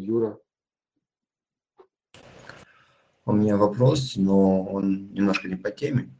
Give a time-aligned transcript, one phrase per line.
[0.00, 0.38] Юра.
[3.26, 6.10] У меня вопрос, но он немножко не по теме.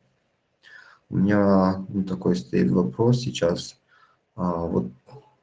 [1.09, 3.81] У меня ну, такой стоит вопрос сейчас.
[4.37, 4.93] А, вот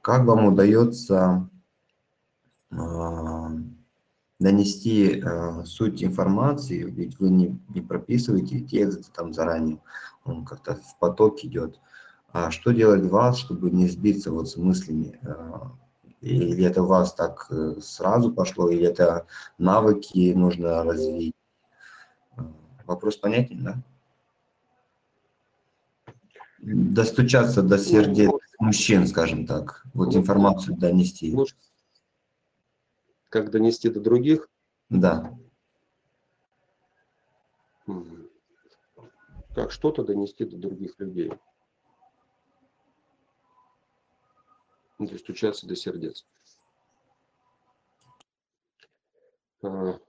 [0.02, 1.50] как вам удается
[2.72, 3.52] а,
[4.40, 9.82] донести а, суть информации, ведь вы не, не прописываете текст там заранее,
[10.24, 11.80] он как-то в поток идет.
[12.32, 15.20] А что делать вас, чтобы не сбиться вот с мыслями?
[15.24, 15.72] А,
[16.22, 19.28] или это у вас так э, сразу пошло, или это
[19.58, 21.36] навыки нужно развить?
[22.86, 23.84] Вопрос понятен, да?
[26.60, 31.36] Достучаться до сердец мужчин, скажем так, вот информацию донести.
[33.30, 34.50] Как донести до других?
[34.90, 35.38] Да.
[39.54, 41.32] Как что-то донести до других людей.
[45.00, 46.26] Достучаться до сердец.
[49.62, 50.00] А,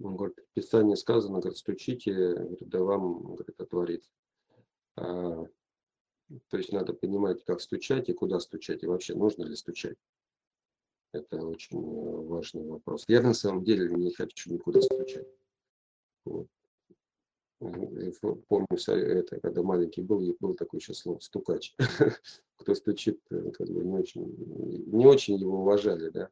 [0.00, 4.10] он говорит, в Писании сказано, говорит, стучите, говорит, да вам, говорит, отворится.
[4.96, 5.46] А,
[6.48, 9.98] то есть надо понимать, как стучать и куда стучать, и вообще нужно ли стучать.
[11.12, 11.78] Это очень
[12.26, 13.04] важный вопрос.
[13.06, 15.28] Я на самом деле не хочу никуда стучать.
[16.24, 16.48] Вот.
[18.48, 21.76] Помню, это, когда маленький был, был такой еще слово стукач.
[22.56, 24.26] Кто стучит, э, как бы не очень,
[24.86, 26.28] не очень его уважали, да.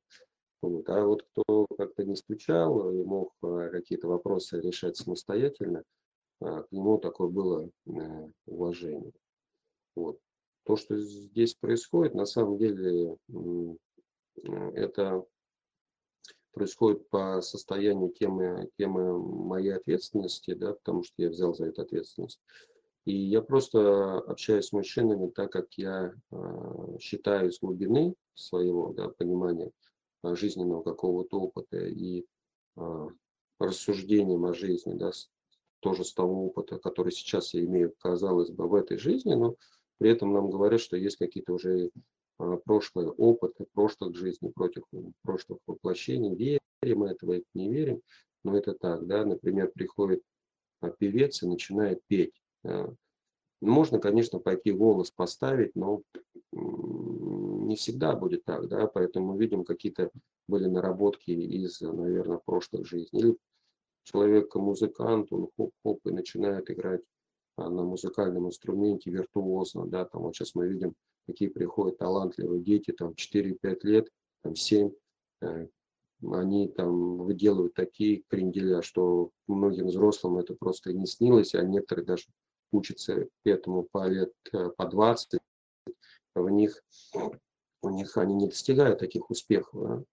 [0.62, 0.89] Вот.
[0.89, 5.84] А вот кто как-то не стучал и мог э, какие-то вопросы решать самостоятельно,
[6.41, 9.12] а, к нему такое было э, уважение.
[9.97, 10.19] Вот.
[10.64, 13.17] То, что здесь происходит, на самом деле
[14.75, 15.25] это
[16.53, 22.41] происходит по состоянию темы, темы моей ответственности, да, потому что я взял за это ответственность.
[23.07, 29.09] И я просто общаюсь с мужчинами так, как я э, считаю из глубины своего да,
[29.09, 29.70] понимания,
[30.23, 32.27] жизненного какого-то опыта и
[32.77, 33.09] а,
[33.59, 35.11] рассуждением о жизни, да,
[35.80, 39.57] тоже с того опыта, который сейчас я имею, казалось бы, в этой жизни, но
[39.98, 41.91] при этом нам говорят, что есть какие-то уже а,
[42.64, 44.84] прошлые опыты, прошлых жизней, против
[45.23, 46.34] прошлых воплощений.
[46.34, 48.01] Верим мы этого или не верим,
[48.45, 50.23] но это так, да, например, приходит
[50.80, 52.34] а, певец и начинает петь.
[53.61, 56.02] Можно, конечно, пойти голос поставить, но
[56.52, 60.11] не всегда будет так, да, поэтому мы видим какие-то
[60.48, 63.20] были наработки из, наверное, прошлых жизней.
[63.20, 63.39] Или
[64.02, 67.02] человек музыкант, он хоп-хоп и начинает играть
[67.56, 70.95] а, на музыкальном инструменте виртуозно, да, там вот сейчас мы видим,
[71.27, 74.08] какие приходят талантливые дети, там 4-5 лет,
[74.42, 74.91] там 7,
[75.42, 75.69] э,
[76.31, 82.25] они там выделывают такие кренделя, что многим взрослым это просто не снилось, а некоторые даже
[82.73, 85.41] учатся этому по лет э, по 20,
[86.35, 86.83] в них,
[87.83, 89.83] у них они не достигают таких успехов.
[89.83, 90.05] Да?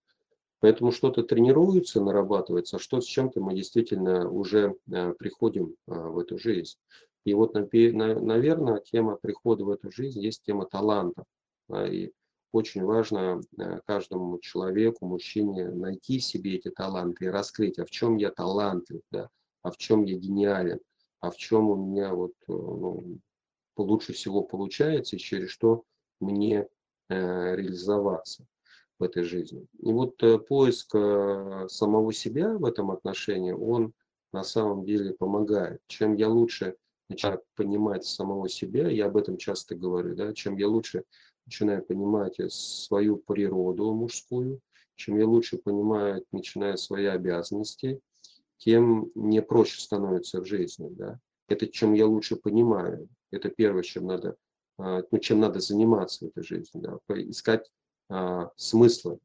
[0.59, 6.40] Поэтому что-то тренируется, нарабатывается, а что с чем-то мы действительно уже э, приходим в эту
[6.40, 6.78] жизнь.
[7.27, 11.25] И вот, наверное, тема прихода в эту жизнь есть тема талантов.
[11.73, 12.13] И
[12.53, 13.41] очень важно
[13.85, 19.27] каждому человеку, мужчине найти себе эти таланты и раскрыть, а в чем я талантлив, да,
[19.61, 20.79] а в чем я гениален,
[21.19, 23.19] а в чем у меня вот ну,
[23.75, 25.83] лучше всего получается и через что
[26.21, 26.66] мне
[27.09, 28.45] э, реализоваться
[28.99, 29.67] в этой жизни.
[29.79, 33.91] И вот э, поиск э, самого себя в этом отношении, он
[34.31, 35.81] на самом деле помогает.
[35.87, 36.77] Чем я лучше
[37.09, 41.03] начинаю понимать самого себя, я об этом часто говорю, да, чем я лучше
[41.45, 44.62] начинаю понимать свою природу мужскую,
[44.95, 48.01] чем я лучше понимаю, начиная свои обязанности,
[48.57, 50.90] тем мне проще становится в жизни.
[50.90, 51.19] Да?
[51.47, 53.07] Это чем я лучше понимаю.
[53.31, 54.35] Это первое, чем надо,
[54.78, 56.81] а, ну, чем надо заниматься в этой жизни.
[56.81, 57.00] Да?
[57.09, 57.72] Искать
[58.09, 59.19] а, смыслы.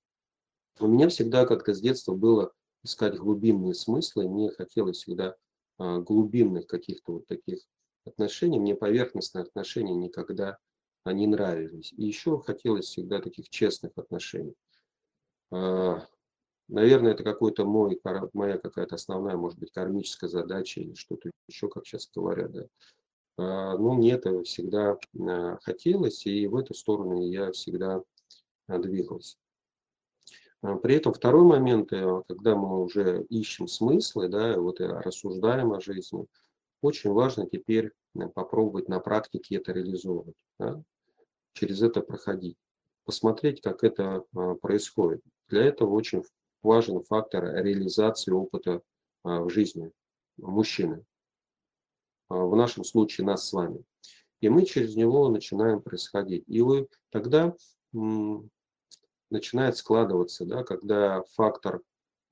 [0.78, 2.52] У меня всегда как-то с детства было
[2.84, 4.28] искать глубинные смыслы.
[4.28, 5.36] Мне хотелось всегда
[5.78, 7.60] а, глубинных каких-то вот таких
[8.04, 8.58] отношений.
[8.58, 10.58] Мне поверхностные отношения никогда
[11.04, 11.92] не нравились.
[11.92, 14.54] И еще хотелось всегда таких честных отношений.
[15.50, 16.06] А,
[16.72, 18.00] Наверное, это какой-то мой,
[18.32, 22.50] моя какая-то основная, может быть, кармическая задача или что-то еще, как сейчас говорят.
[22.50, 22.66] Да.
[23.36, 28.02] А, но мне это всегда а, хотелось, и в эту сторону я всегда
[28.68, 29.36] двигался.
[30.82, 35.80] При этом второй момент, э, когда мы уже ищем смыслы, да, вот и рассуждаем о
[35.80, 36.26] жизни,
[36.82, 40.82] очень важно теперь э, попробовать на практике это реализовывать, да,
[41.54, 42.58] через это проходить,
[43.04, 44.24] посмотреть, как это
[44.60, 45.22] происходит.
[45.48, 46.22] Для этого очень
[46.62, 48.82] важен фактор реализации опыта
[49.24, 49.92] а, в жизни
[50.36, 51.04] мужчины.
[52.28, 53.84] А, в нашем случае нас с вами.
[54.40, 56.44] И мы через него начинаем происходить.
[56.48, 57.54] И вы тогда
[59.30, 61.82] начинает складываться, да, когда фактор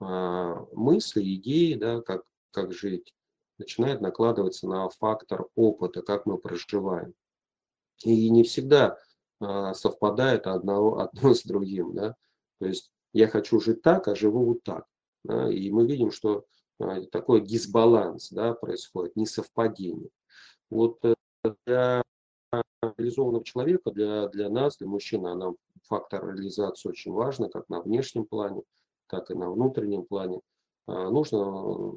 [0.01, 3.15] а, мысли, идеи, да, как, как жить,
[3.61, 7.15] начинает накладываться на фактор опыта, как мы проживаем.
[8.03, 8.99] И не всегда
[9.39, 11.95] а, совпадает одно, одно с другим.
[11.95, 12.17] Да?
[12.59, 14.87] То есть я хочу жить так, а живу вот так.
[15.25, 15.53] Да?
[15.53, 16.47] И мы видим, что
[16.79, 20.09] а, такой дисбаланс да, происходит, несовпадение.
[20.71, 21.15] Вот э,
[21.67, 22.03] для
[22.97, 28.25] реализованного человека, для, для нас, для мужчины, нам фактор реализации очень важно, как на внешнем
[28.25, 28.63] плане,
[29.07, 30.41] так и на внутреннем плане.
[30.87, 31.93] А, нужно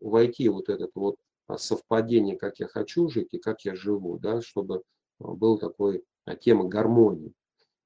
[0.00, 1.16] войти вот этот вот
[1.56, 4.82] совпадение, как я хочу жить и как я живу, да, чтобы
[5.18, 7.32] был такой а, тема гармонии.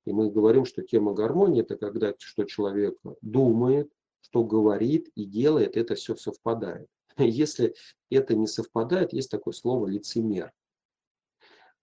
[0.05, 5.76] И мы говорим, что тема гармонии это когда что человек думает, что говорит и делает,
[5.76, 6.88] это все совпадает.
[7.19, 7.75] Если
[8.11, 10.53] это не совпадает, есть такое слово лицемер.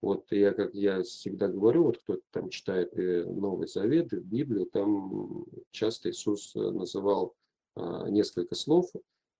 [0.01, 5.45] Вот я, как я всегда говорю, вот кто там читает э, Новый Завет, Библию, там
[5.71, 7.35] часто Иисус э, называл
[7.75, 8.89] а, несколько слов,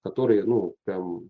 [0.03, 1.29] которые, ну, прям,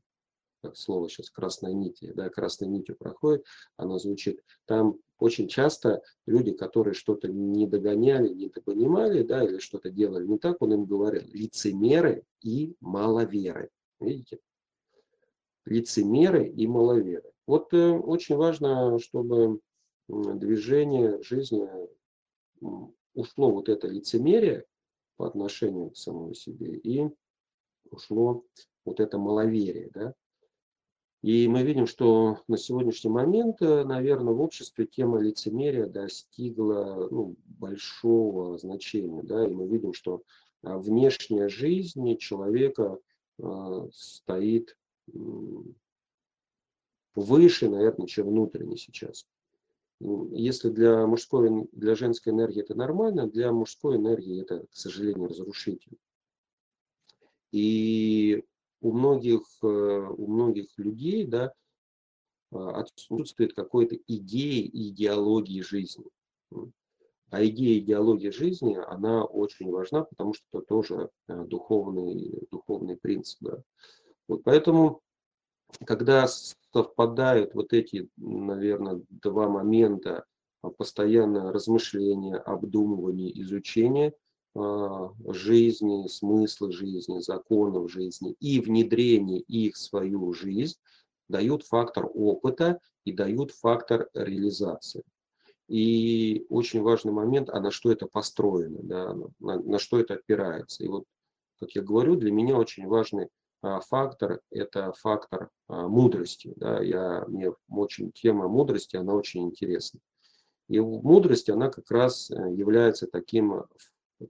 [0.62, 3.46] как слово сейчас, красной нити, да, красной нитью проходит,
[3.78, 4.44] оно звучит.
[4.66, 10.38] Там очень часто люди, которые что-то не догоняли, не понимали, да, или что-то делали не
[10.38, 13.70] так, он им говорил, лицемеры и маловеры.
[14.00, 14.40] Видите?
[15.66, 17.32] Лицемеры и маловеры.
[17.46, 19.60] Вот э, очень важно, чтобы
[20.08, 21.68] движение жизни
[23.14, 24.66] ушло вот это лицемерие
[25.18, 27.10] по отношению к самому себе и
[27.92, 28.44] ушло
[28.86, 29.90] вот это маловерие.
[29.94, 30.14] Да?
[31.22, 37.36] И мы видим, что на сегодняшний момент, э, наверное, в обществе тема лицемерия достигла ну,
[37.46, 39.22] большого значения.
[39.24, 39.46] Да?
[39.46, 40.24] И мы видим, что
[40.64, 43.00] а, внешняя жизнь человека
[43.38, 44.78] э, стоит
[47.16, 49.26] выше, наверное, чем внутренне сейчас.
[50.00, 55.98] Если для мужской, для женской энергии это нормально, для мужской энергии это, к сожалению, разрушительно.
[57.52, 58.44] И
[58.82, 61.54] у многих, э, у многих людей да,
[62.52, 66.06] отсутствует какой-то идеи и идеологии жизни.
[67.32, 73.38] А идея идеологии жизни, она очень важна, потому что это тоже э, духовный, духовный принцип.
[73.42, 73.64] Да.
[74.28, 75.02] Вот поэтому
[75.86, 80.26] когда совпадают вот эти, наверное, два момента,
[80.62, 84.14] а, постоянное размышление, обдумывание, изучение а,
[84.56, 90.78] жизни, смысла жизни, законов жизни и внедрение их в свою жизнь,
[91.28, 95.04] дают фактор опыта и дают фактор реализации.
[95.68, 100.84] И очень важный момент, а на что это построено, да, на, на что это опирается.
[100.84, 101.04] И вот,
[101.60, 103.30] как я говорю, для меня очень важный
[103.62, 106.54] а, фактор– это фактор а, мудрости.
[106.56, 110.00] Да, я, мне очень тема мудрости, она очень интересна.
[110.70, 113.64] И мудрость, она как раз э, является таким,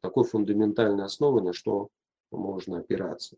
[0.01, 1.89] такой фундаментальной основой, на что
[2.31, 3.38] можно опираться.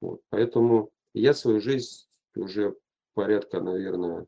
[0.00, 0.20] Вот.
[0.30, 2.76] Поэтому я свою жизнь уже
[3.14, 4.26] порядка, наверное,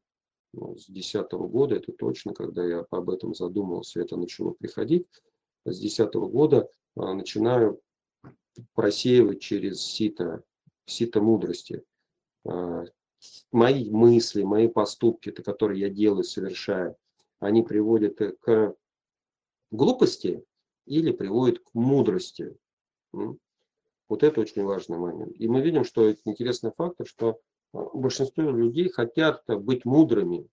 [0.55, 5.06] ну, с 2010 года, это точно, когда я об этом задумался, это начало приходить.
[5.67, 7.81] С 2010 года а, начинаю
[8.75, 10.43] просеивать через сито
[10.87, 11.85] сито мудрости.
[12.47, 12.85] А,
[13.53, 16.97] мои мысли, мои поступки, которые я делаю, совершаю,
[17.41, 18.75] они приводят к
[19.71, 20.44] глупости
[20.88, 22.57] или приводят к мудрости.
[23.12, 25.35] Вот это очень важный момент.
[25.37, 27.40] И мы видим, что это интересный фактор, что
[27.75, 30.49] а, большинство людей хотят быть мудрыми,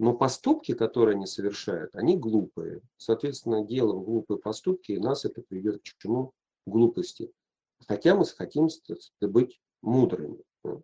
[0.00, 2.80] но поступки, которые они совершают, они глупые.
[2.96, 6.32] Соответственно, делаем глупые поступки, и нас это приведет к чему?
[6.66, 7.32] Глупости
[7.86, 8.68] хотя мы хотим
[9.20, 10.42] быть мудрыми.
[10.62, 10.82] То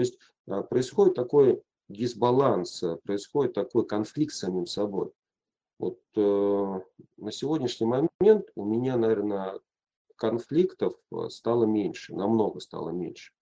[0.00, 5.12] есть а, происходит такой дисбаланс, происходит такой конфликт с самим собой.
[5.78, 6.80] Вот э,
[7.18, 9.60] на сегодняшний момент у меня, наверное,
[10.16, 13.32] конфликтов э, стало меньше, намного стало меньше.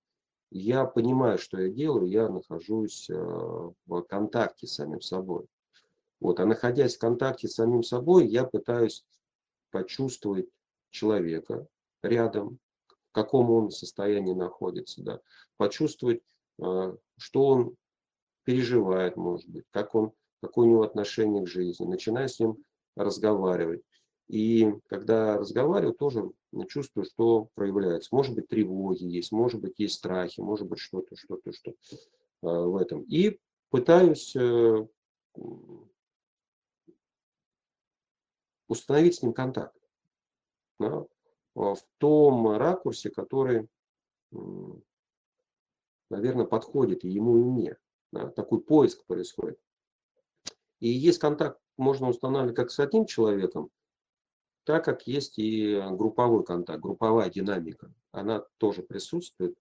[0.51, 5.47] Я понимаю, что я делаю, я нахожусь э, в контакте с самим собой.
[6.21, 9.05] Вот, а находясь в контакте с самим собой, я пытаюсь
[9.71, 10.49] почувствовать
[10.91, 11.67] человека
[12.03, 12.59] рядом,
[13.15, 15.21] каком он состоянии находится, да,
[15.57, 16.21] почувствовать,
[16.61, 17.77] а, что он
[18.43, 20.13] переживает, может быть, как он,
[20.45, 22.63] какое у него отношение к жизни, начиная с ним
[22.97, 23.83] разговаривать.
[24.29, 26.31] И когда разговариваю, тоже
[26.69, 28.15] чувствую, что проявляется.
[28.15, 31.75] Может быть, тревоги есть, может быть, есть страхи, может быть, что-то, что-то, что
[32.43, 33.03] а, в этом.
[33.03, 33.39] И
[33.71, 34.87] пытаюсь э,
[38.69, 39.77] установить с ним контакт.
[40.79, 41.05] Да?
[41.55, 43.69] в том ракурсе, который,
[46.11, 47.77] наверное, подходит и ему, и мне.
[48.11, 49.59] Да, такой поиск происходит.
[50.81, 53.71] И есть контакт, можно устанавливать как с одним человеком,
[54.65, 59.55] так как есть и групповой контакт, групповая динамика, она тоже присутствует.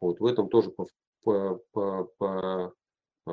[0.00, 0.86] Вот в этом тоже по,
[1.22, 2.74] по, по, по,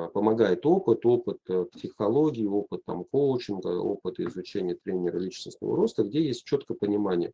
[0.10, 6.46] помогает опыт, опыт э, психологии, опыт там, коучинга, опыт изучения тренера личностного роста, где есть
[6.46, 7.34] четкое понимание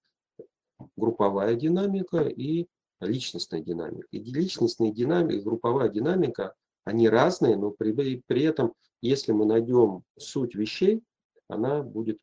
[0.95, 2.67] групповая динамика и
[2.99, 4.07] личностная динамика.
[4.11, 10.55] И личностная динамика, групповая динамика, они разные, но при, при этом, если мы найдем суть
[10.55, 11.03] вещей,
[11.47, 12.19] она будет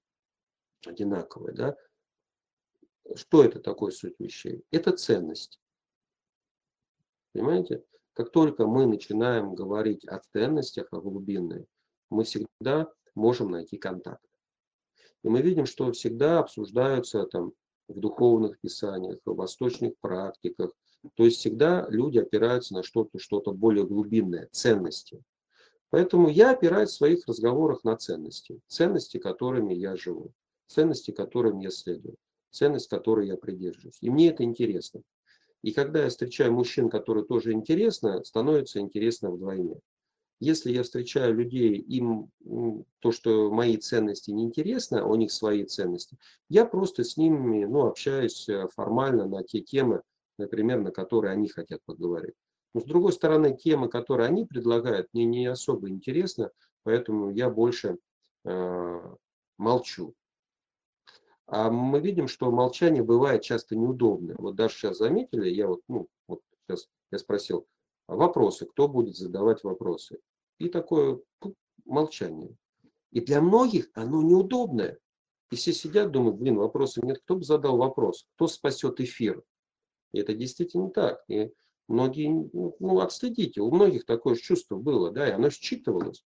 [0.87, 1.53] одинаковая.
[1.53, 1.77] Да?
[3.15, 4.65] Что это такое суть вещей?
[4.71, 5.61] Это ценность.
[7.33, 7.85] Понимаете?
[8.15, 11.67] Как только мы начинаем говорить о ценностях, о глубинной,
[12.11, 14.25] мы всегда можем найти контакт.
[15.25, 17.53] И мы видим, что всегда обсуждаются там
[17.89, 20.73] в духовных писаниях, в восточных практиках.
[21.15, 25.23] То есть всегда люди опираются на что-то, что-то более глубинное, ценности.
[25.95, 28.61] Поэтому я опираюсь в своих разговорах на ценности.
[28.67, 30.33] Ценности, которыми я живу.
[30.67, 32.17] Ценности, которым я следую.
[32.51, 33.99] Ценность, которой я придерживаюсь.
[34.01, 35.03] И мне это интересно.
[35.63, 39.79] И когда я встречаю мужчин, которые тоже интересно, становится интересно вдвойне.
[40.41, 42.29] Если я встречаю людей, им
[42.99, 47.67] то, что мои ценности не интересны, а у них свои ценности, я просто с ними
[47.67, 50.03] ну, общаюсь э, формально на те темы,
[50.39, 52.35] например, на которые они хотят поговорить.
[52.75, 56.51] Но с другой стороны, темы, которые они предлагают, мне не особо интересны,
[56.83, 57.99] поэтому я больше
[58.45, 59.15] э,
[59.57, 60.15] молчу.
[61.47, 64.35] А мы видим, что молчание бывает часто неудобное.
[64.39, 67.67] Вот даже сейчас заметили, я вот, ну, вот сейчас я спросил,
[68.09, 70.19] вопросы, кто будет задавать вопросы?
[70.59, 71.21] И такое
[71.85, 72.57] молчание.
[73.13, 74.99] И для многих оно неудобное.
[75.51, 79.45] И все сидят, думают, блин, вопросов нет, кто бы задал вопрос, кто спасет эфир?
[80.13, 81.23] И это действительно так.
[81.29, 81.53] И
[81.89, 86.25] многие, ну, отследите, у многих такое чувство было, да, и оно считывалось.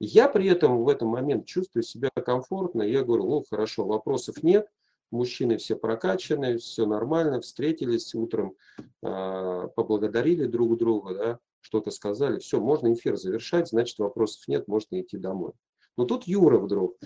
[0.00, 2.82] Я при этом в этом момент чувствую себя комфортно.
[2.82, 4.66] Я говорю, ну хорошо, вопросов нет.
[5.10, 8.56] Мужчины все прокачаны, все нормально, встретились утром,
[9.02, 12.40] э, поблагодарили друг друга, да, что-то сказали.
[12.40, 15.52] Все, можно эфир завершать, значит вопросов нет, можно идти домой.
[15.96, 16.98] Но тут Юра вдруг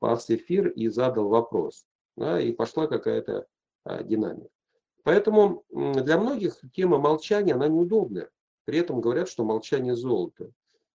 [0.00, 1.84] пас эфир и задал вопрос.
[2.16, 3.46] Да, и пошла какая-то
[3.84, 4.50] а, динамика.
[5.04, 8.30] Поэтому для многих тема молчания, она неудобная.
[8.64, 10.52] При этом говорят, что молчание золото.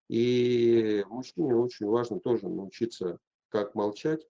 [0.08, 3.18] И мужчине очень важно тоже научиться
[3.50, 4.26] как молчать,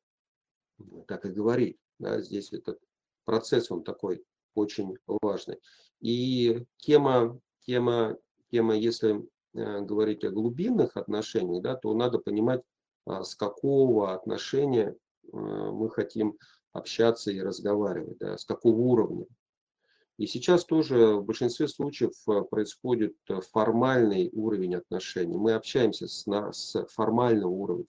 [1.07, 1.79] так и говорить.
[1.99, 2.81] Да, здесь этот
[3.25, 5.59] процесс, он такой очень важный.
[6.01, 8.17] И тема, тема,
[8.51, 12.63] тема если э, говорить о глубинных отношениях, да, то надо понимать,
[13.07, 14.97] а, с какого отношения
[15.33, 16.37] э, мы хотим
[16.73, 19.27] общаться и разговаривать, да, с какого уровня.
[20.19, 25.37] И сейчас тоже в большинстве случаев э, происходит э, формальный уровень отношений.
[25.37, 27.87] Мы общаемся с, на, с формального уровня.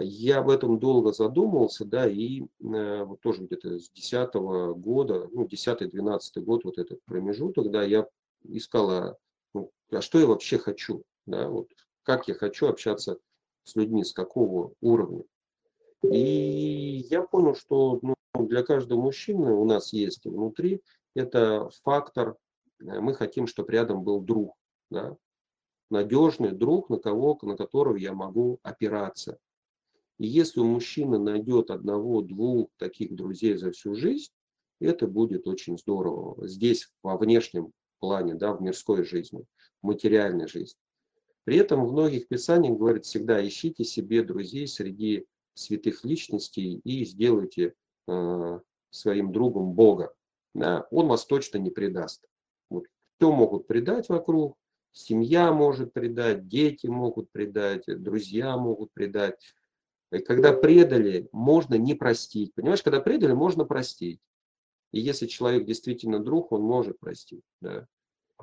[0.00, 4.34] Я об этом долго задумывался, да, и э, вот тоже где-то с 10
[4.78, 8.08] года, ну, 10-12 год, вот этот промежуток, да, я
[8.44, 9.18] искала,
[9.52, 11.68] ну, а что я вообще хочу, да, вот,
[12.04, 13.18] как я хочу общаться
[13.64, 15.24] с людьми, с какого уровня.
[16.02, 20.82] И я понял, что ну, для каждого мужчины у нас есть внутри,
[21.14, 22.36] это фактор,
[22.80, 24.54] э, мы хотим, чтобы рядом был друг,
[24.90, 25.16] да?
[25.90, 29.38] надежный друг, на, кого, на которого я могу опираться.
[30.18, 34.32] И если у мужчины найдет одного-двух таких друзей за всю жизнь,
[34.80, 36.46] это будет очень здорово.
[36.46, 39.44] Здесь, во внешнем плане, да, в мирской жизни,
[39.82, 40.78] в материальной жизни.
[41.44, 47.74] При этом в многих писаниях говорит всегда ищите себе друзей среди святых личностей и сделайте
[48.90, 50.14] своим другом Бога.
[50.54, 52.26] Да, он вас точно не предаст.
[52.70, 52.86] Вот.
[53.18, 54.56] Все могут предать вокруг,
[54.92, 59.38] семья может предать, дети могут предать, друзья могут предать.
[60.12, 62.54] И когда предали, можно не простить.
[62.54, 64.20] Понимаешь, когда предали, можно простить.
[64.92, 67.44] И если человек действительно друг, он может простить.
[67.60, 67.86] Да.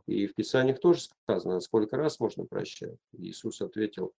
[0.05, 2.97] И в Писаниях тоже сказано, сколько раз можно прощать.
[3.13, 4.13] Иисус ответил,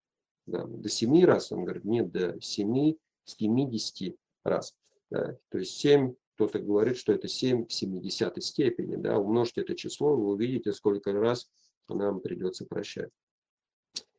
[0.46, 4.74] да, до семи раз, он говорит, нет, до семи, семидесяти раз.
[5.14, 5.38] Да.
[5.50, 8.96] То есть семь, кто-то говорит, что это семь в семидесятой степени.
[8.96, 9.18] Да.
[9.18, 11.48] Умножьте это число, вы увидите, сколько раз
[11.88, 13.10] нам придется прощать.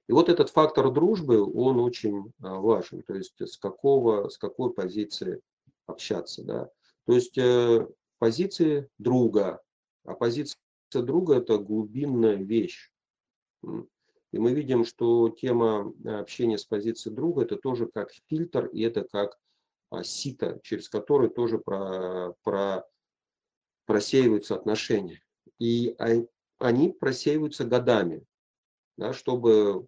[0.08, 3.02] И вот этот фактор дружбы, он очень а, важен.
[3.04, 5.42] То есть с, какого, с какой позиции
[5.88, 6.44] общаться.
[6.44, 6.70] Да.
[7.06, 7.88] То есть э,
[8.20, 9.62] позиции друга.
[10.06, 10.58] А позиция
[10.94, 12.92] друга– это глубинная вещь.
[13.64, 18.82] И мы видим, что тема э, общения с позиции друга– это тоже как фильтр, и
[18.82, 19.38] это как
[20.04, 22.86] сито, через который тоже про, про,
[23.86, 25.22] просеиваются отношения.
[25.60, 25.96] И
[26.60, 28.24] они просеиваются годами,
[28.98, 29.88] да, чтобы,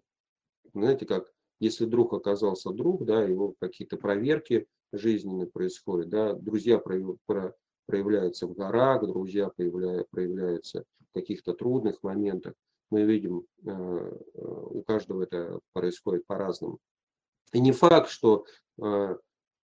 [0.74, 8.46] знаете, как, если друг оказался друг, да, его какие-то проверки, жизненный происходит, да, друзья проявляются
[8.46, 12.54] в горах, друзья проявляются в каких-то трудных моментах.
[12.90, 16.78] Мы видим, э, у каждого это происходит по-разному.
[17.52, 18.46] И не факт, что
[18.80, 19.16] э,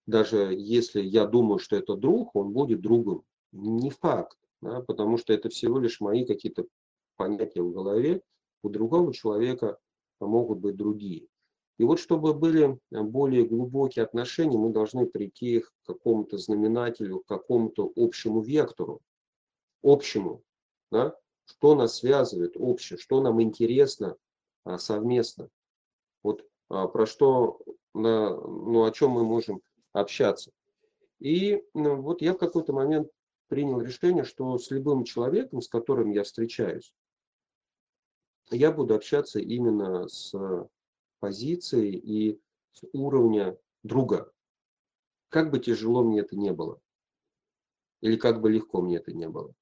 [0.07, 3.25] даже если я думаю, что это друг, он будет другом.
[3.53, 6.67] Не факт, да, потому что это всего лишь мои какие-то
[7.17, 8.23] понятия в голове.
[8.63, 9.79] У другого человека
[10.21, 11.29] могут быть другие.
[11.79, 17.93] И вот чтобы были более глубокие отношения, мы должны прийти к какому-то знаменателю, к какому-то
[17.97, 19.01] общему вектору,
[19.83, 20.43] общему,
[20.91, 21.17] да?
[21.47, 24.17] что нас связывает общее, что нам интересно
[24.65, 25.49] а, совместно.
[26.23, 27.61] Вот а, про что,
[27.93, 29.61] на, ну, о чем мы можем
[29.95, 30.51] общаться.
[31.21, 33.09] И ну, вот я в какой-то момент
[33.49, 36.93] принял решение, что с любым человеком, с которым я встречаюсь,
[38.51, 40.35] я буду общаться именно с
[41.21, 42.41] позиции и
[42.73, 44.31] с уровня друга.
[45.31, 46.81] Как бы тяжело мне это не было.
[48.03, 49.55] Или как бы легко мне это не было.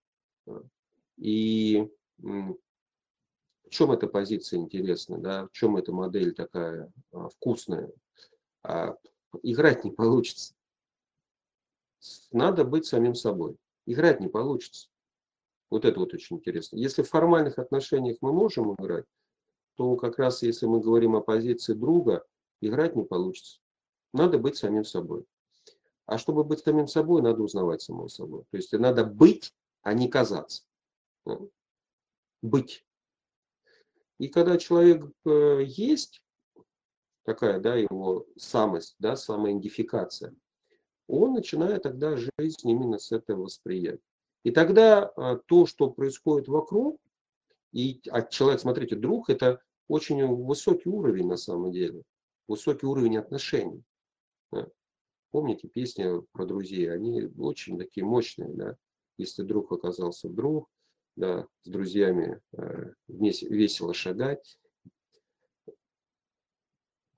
[1.17, 2.57] И в
[3.71, 7.93] чем эта позиция интересна, да, в чем эта модель такая а, вкусная.
[9.43, 10.55] Играть не получится.
[12.31, 13.57] Надо быть самим собой.
[13.87, 14.89] Играть не получится.
[15.71, 16.77] Вот это вот очень интересно.
[16.77, 19.07] Если в формальных отношениях мы можем играть,
[19.77, 22.27] то как раз если мы говорим о позиции друга,
[22.61, 23.61] играть не получится.
[24.13, 25.25] Надо быть самим собой.
[26.07, 28.45] А чтобы быть самим собой, надо узнавать самого собой.
[28.51, 30.65] То есть надо быть, а не казаться.
[32.43, 32.85] Быть.
[34.19, 36.23] И когда человек э, есть,
[37.25, 40.35] такая, да, его самость, да, самоидентификация,
[41.07, 44.01] он начинает тогда жизнь именно с этого восприятия.
[44.45, 47.01] И тогда э, то, что происходит вокруг,
[47.73, 52.03] и а человек, смотрите, друг это очень высокий уровень на самом деле,
[52.49, 53.83] высокий уровень отношений.
[54.51, 54.69] Да.
[55.31, 58.77] Помните песни про друзей, они очень такие мощные, да.
[59.17, 60.69] Если друг оказался друг,
[61.17, 64.59] да, с друзьями э, весело шагать.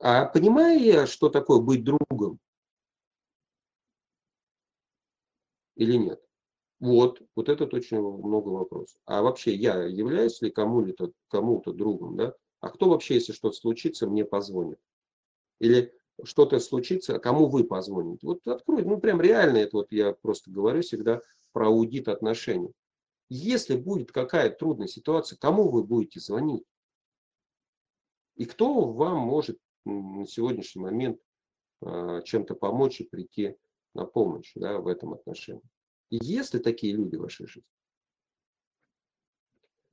[0.07, 2.39] А понимаю я, что такое быть другом?
[5.77, 6.21] Или нет?
[6.79, 9.01] Вот, вот это очень много вопросов.
[9.07, 12.35] А вообще я являюсь ли кому-то кому другом, да?
[12.61, 14.79] А кто вообще, если что-то случится, мне позвонит?
[15.59, 15.91] Или
[16.23, 18.27] что-то случится, кому вы позвоните?
[18.27, 21.23] Вот открой, ну прям реально это вот я просто говорю всегда
[21.55, 22.75] про аудит отношений.
[23.31, 26.65] Если будет какая-то трудная ситуация, кому вы будете звонить?
[28.37, 31.21] И кто вам может на сегодняшний момент
[31.83, 33.57] а, чем-то помочь и прийти
[33.95, 35.63] на помощь да, в этом отношении?
[36.11, 37.69] Есть ли такие люди в вашей жизни?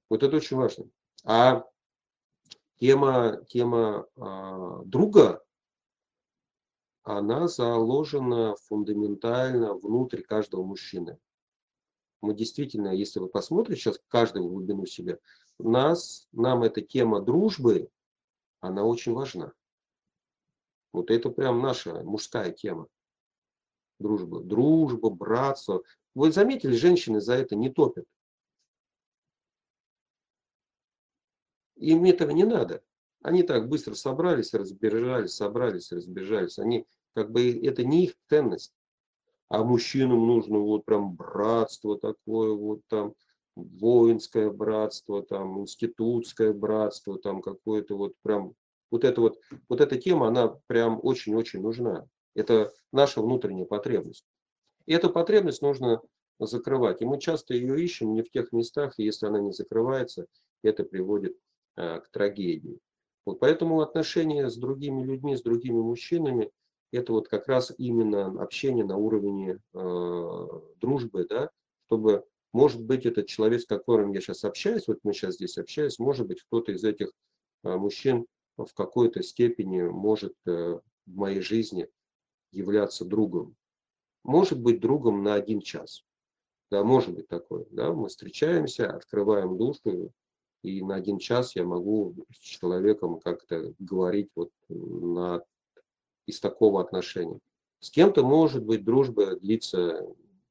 [0.09, 0.89] Вот это очень важно.
[1.23, 1.65] А
[2.79, 5.43] тема, тема а, друга,
[7.03, 11.17] она заложена фундаментально внутрь каждого мужчины.
[12.21, 15.17] Мы действительно, если вы посмотрите сейчас каждую глубину себя,
[15.57, 17.89] нас, нам эта тема дружбы,
[18.59, 19.53] она очень важна.
[20.93, 22.87] Вот это прям наша мужская тема.
[23.99, 24.41] Дружба.
[24.41, 25.83] Дружба, братство.
[26.15, 28.05] Вы заметили, женщины за это не топят.
[31.77, 32.83] Им этого не надо.
[33.21, 36.59] Они так быстро собрались, разбежались, собрались, разбежались.
[36.59, 38.73] Они как бы это не их ценность.
[39.49, 43.15] А мужчинам нужно вот прям братство такое, вот там
[43.55, 48.55] воинское братство, там институтское братство, там какое-то вот прям
[48.91, 52.05] вот это вот вот эта тема, она прям очень-очень нужна.
[52.35, 54.25] Это наша внутренняя потребность.
[54.85, 56.01] И эту потребность нужно
[56.39, 57.01] закрывать.
[57.01, 60.25] И мы часто ее ищем не в тех местах, и если она не закрывается,
[60.63, 61.37] это приводит
[61.75, 62.79] а, к трагедии.
[63.25, 66.51] Вот поэтому отношения с другими людьми, с другими мужчинами,
[66.91, 70.47] это вот как раз именно общение на уровне э,
[70.81, 71.49] дружбы, да,
[71.85, 76.03] чтобы, может быть, этот человек, с которым я сейчас общаюсь, вот мы сейчас здесь общаемся,
[76.03, 77.11] может быть, кто-то из этих
[77.63, 78.25] э, мужчин
[78.65, 81.87] в какой-то степени может э, в моей жизни
[82.51, 83.55] являться другом.
[84.23, 86.03] Может быть другом на один час.
[86.69, 87.65] Да, может быть такое.
[87.71, 87.91] Да?
[87.93, 90.11] Мы встречаемся, открываем душу,
[90.63, 95.43] и на один час я могу с человеком как-то говорить вот на,
[96.27, 97.39] из такого отношения.
[97.79, 100.07] С кем-то, может быть, дружба длится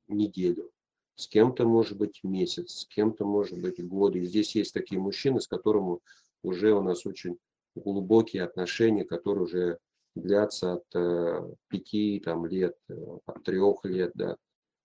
[0.09, 0.71] неделю,
[1.15, 4.19] с кем-то, может быть, месяц, с кем-то, может быть, годы.
[4.19, 6.01] И здесь есть такие мужчины, с которыми
[6.43, 7.39] уже у нас очень
[7.83, 9.79] глубокие отношения, которые уже
[10.15, 12.95] длятся от э, пяти там, лет, э,
[13.27, 14.37] от трех лет, да,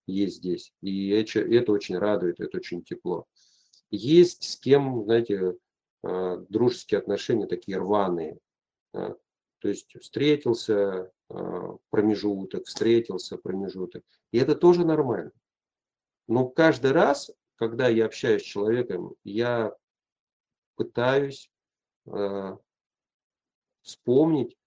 [0.08, 0.74] есть здесь.
[0.82, 3.26] И это, это очень радует, это очень тепло.
[3.90, 5.56] Есть с кем, знаете,
[6.04, 8.38] э, дружеские отношения такие рваные.
[8.92, 9.18] То
[9.60, 14.04] То есть встретился а, промежуток, встретился промежуток.
[14.32, 15.32] И это тоже нормально.
[16.28, 19.76] Но каждый раз, когда я общаюсь с человеком, я
[20.76, 21.52] пытаюсь
[22.06, 22.58] э,
[23.86, 24.58] вспомнить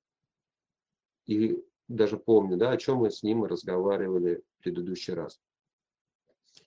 [1.27, 5.41] и даже помню, да, о чем мы с ним разговаривали в предыдущий раз.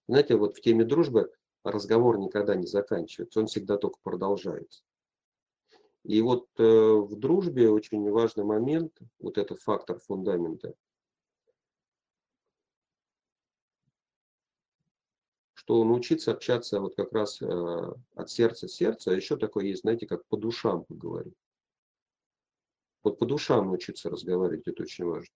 [0.08, 1.32] Знаете, вот в теме дружбы
[1.64, 4.84] разговор никогда не заканчивается, он всегда только продолжается.
[6.04, 10.74] И вот э, в дружбе очень важный момент, вот этот фактор фундамента,
[15.54, 19.82] что научиться общаться вот как раз э, от сердца к сердцу, а еще такое есть,
[19.82, 21.36] знаете, как по душам поговорить.
[23.04, 25.34] Вот по душам научиться разговаривать, это очень важно.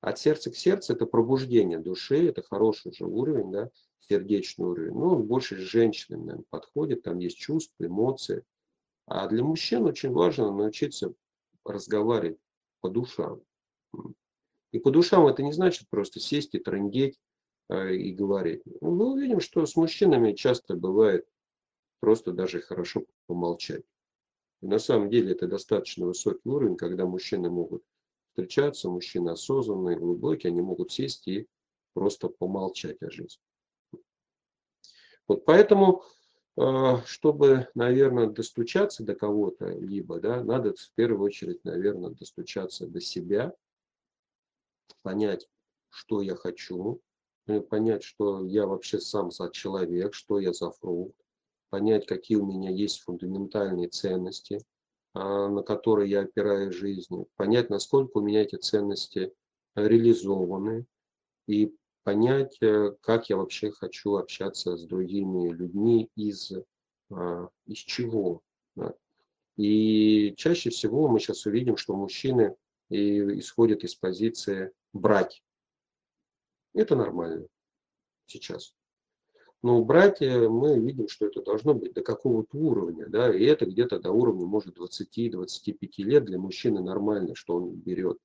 [0.00, 3.70] От сердца к сердцу это пробуждение души, это хороший уже уровень, да,
[4.00, 4.92] сердечный уровень.
[4.92, 8.44] Ну, он больше с женщинами наверное, подходит, там есть чувства, эмоции.
[9.06, 11.14] А для мужчин очень важно научиться
[11.64, 12.38] разговаривать
[12.80, 13.42] по душам.
[14.72, 17.18] И по душам это не значит просто сесть и трындеть
[17.68, 18.62] э, и говорить.
[18.80, 21.26] Ну, мы увидим, что с мужчинами часто бывает
[22.00, 23.84] просто даже хорошо помолчать.
[24.64, 27.84] И на самом деле это достаточно высокий уровень, когда мужчины могут
[28.30, 31.46] встречаться, мужчины осознанные, глубокие, они могут сесть и
[31.92, 33.42] просто помолчать о жизни.
[35.28, 36.02] Вот поэтому
[36.56, 43.02] а, чтобы, наверное, достучаться до кого-то, либо, да, надо в первую очередь, наверное, достучаться до
[43.02, 43.54] себя,
[45.02, 45.46] понять,
[45.90, 47.02] что я хочу,
[47.48, 51.22] э, понять, что я вообще сам за человек, что я за фрукт,
[51.70, 54.60] понять, какие у меня есть фундаментальные ценности,
[55.12, 59.32] а, на которые я опираю жизнь, понять, насколько у меня эти ценности
[59.74, 60.86] реализованы,
[61.46, 61.74] и
[62.04, 66.52] понять, э, как я вообще хочу общаться с другими людьми, из,
[67.10, 68.42] а, из чего.
[69.56, 72.56] И чаще всего мы сейчас увидим, что мужчины
[72.90, 75.44] исходят из позиции брать.
[76.74, 77.46] Это нормально
[78.26, 78.74] сейчас.
[79.64, 83.98] Но брать мы видим, что это должно быть до какого-то уровня, да, и это где-то
[83.98, 88.18] до уровня, может, 20-25 лет для мужчины нормально, что он берет.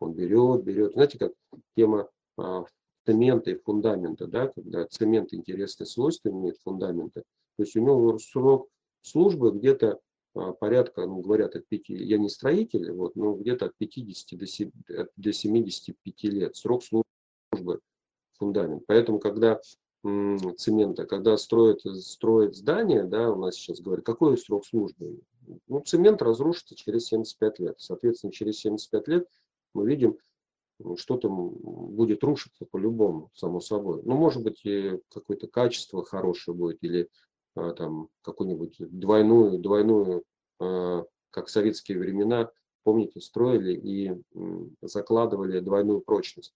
[0.00, 0.94] Он берет, берет.
[0.94, 1.34] Знаете, как
[1.76, 2.64] тема а,
[3.06, 7.22] цемента и фундамента, да, когда цемент интересные свойства имеет фундамента,
[7.56, 8.68] то есть у него срок
[9.02, 10.00] службы где-то
[10.34, 14.46] а, порядка, ну, говорят, от 5, я не строитель, вот, но где-то от 50 до,
[14.48, 14.70] 7,
[15.16, 17.78] до 75 лет срок службы
[18.32, 18.82] фундамент.
[18.88, 19.60] Поэтому, когда
[20.02, 25.20] цемента, когда строят, строят здание, да, у нас сейчас говорят, какой срок службы?
[25.68, 27.74] Ну, цемент разрушится через 75 лет.
[27.78, 29.28] Соответственно, через 75 лет
[29.74, 30.18] мы видим
[30.78, 34.02] ну, что-то будет рушиться по-любому, само собой.
[34.04, 34.62] Ну, может быть,
[35.08, 37.08] какое-то качество хорошее будет, или
[37.54, 40.24] а, там какую-нибудь двойную, двойную,
[40.58, 42.50] а, как в советские времена,
[42.82, 44.20] помните, строили и
[44.80, 46.54] закладывали двойную прочность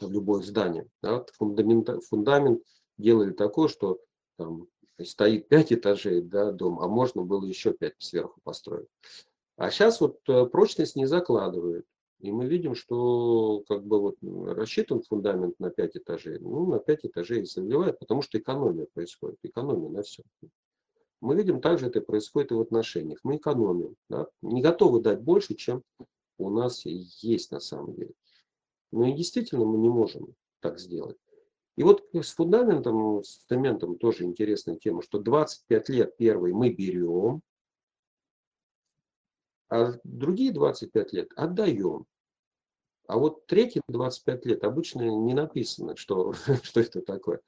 [0.00, 0.86] любое здание.
[1.02, 1.24] Да?
[1.34, 2.62] Фундамент, фундамент
[2.96, 4.00] делали такой, что
[4.36, 4.68] там
[5.04, 8.88] стоит 5 этажей да, дом, а можно было еще 5 сверху построить.
[9.56, 11.86] А сейчас вот э, прочность не закладывают.
[12.20, 17.06] И мы видим, что как бы вот рассчитан фундамент на 5 этажей, ну на 5
[17.06, 20.24] этажей и заливает, потому что экономия происходит, экономия на все.
[21.20, 23.18] Мы видим, также это происходит и в отношениях.
[23.22, 24.26] Мы экономим, да?
[24.42, 25.82] не готовы дать больше, чем
[26.38, 28.14] у нас есть на самом деле.
[28.90, 31.16] Но и действительно мы не можем так сделать.
[31.76, 37.42] И вот с фундаментом, с цементом тоже интересная тема, что 25 лет первый мы берем,
[39.68, 42.06] а другие 25 лет отдаем.
[43.06, 47.40] А вот третьи 25 лет обычно не написано, что, что это такое.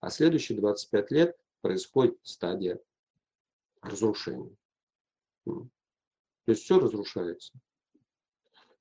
[0.00, 2.80] А следующие 25 лет происходит стадия
[3.80, 4.56] разрушения.
[5.44, 5.68] То
[6.46, 7.52] есть все разрушается.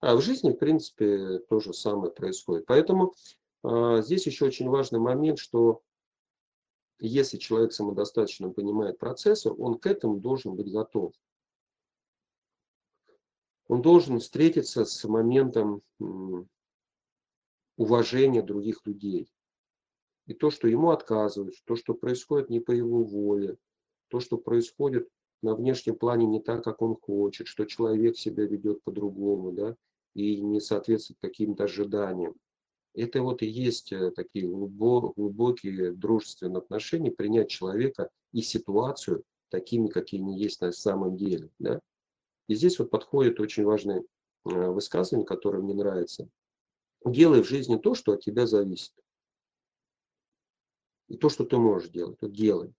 [0.03, 2.65] А в жизни, в принципе, то же самое происходит.
[2.65, 3.13] Поэтому
[3.63, 5.81] э, здесь еще очень важный момент, что
[6.99, 11.13] если человек самодостаточно понимает процессы, он к этому должен быть готов
[13.67, 15.81] он должен встретиться с моментом
[17.77, 19.31] уважения других людей.
[20.25, 23.57] И то, что ему отказывают, то, что происходит не по его воле,
[24.09, 25.09] то, что происходит
[25.41, 29.75] на внешнем плане не так, как он хочет, что человек себя ведет по-другому, да,
[30.13, 32.35] и не соответствует каким-то ожиданиям.
[32.93, 40.21] Это вот и есть э, такие глубокие дружественные отношения, принять человека и ситуацию такими, какие
[40.21, 41.49] они есть на самом деле.
[41.59, 41.79] Да?
[42.47, 44.03] И здесь вот подходит очень важное
[44.45, 46.29] э, высказывание, которое мне нравится.
[47.05, 48.93] Делай в жизни то, что от тебя зависит.
[51.09, 52.73] И то, что ты можешь делать, то делай.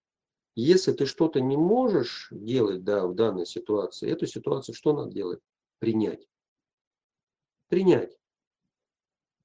[0.56, 5.40] Если ты что-то не можешь делать да, в данной ситуации, эту ситуацию что надо делать?
[5.84, 6.26] принять.
[7.68, 8.16] Принять.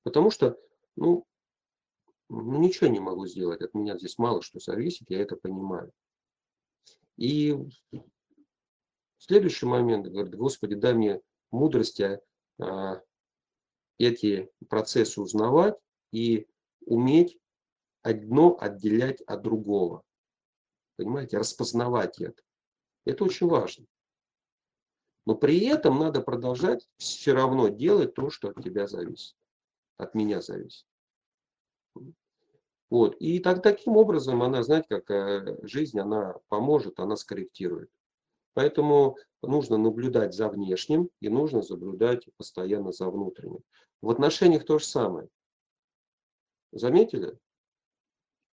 [0.03, 0.57] Потому что,
[0.95, 1.25] ну,
[2.29, 3.61] ну, ничего не могу сделать.
[3.61, 5.91] От меня здесь мало что зависит, я это понимаю.
[7.17, 7.55] И
[9.17, 12.21] следующий момент, говорит, Господи, дай мне мудрости
[12.59, 13.01] а,
[13.97, 15.75] эти процессы узнавать
[16.11, 16.47] и
[16.85, 17.37] уметь
[18.01, 20.03] одно отделять от другого.
[20.95, 22.41] Понимаете, распознавать это.
[23.05, 23.85] Это очень важно.
[25.29, 29.35] Но при этом надо продолжать все равно делать то, что от тебя зависит.
[29.95, 30.87] От меня зависит.
[32.89, 33.15] Вот.
[33.19, 37.91] И так, таким образом она, знаете, как жизнь, она поможет, она скорректирует.
[38.55, 43.59] Поэтому нужно наблюдать за внешним и нужно наблюдать постоянно за внутренним.
[44.01, 45.29] В отношениях то же самое.
[46.71, 47.37] Заметили?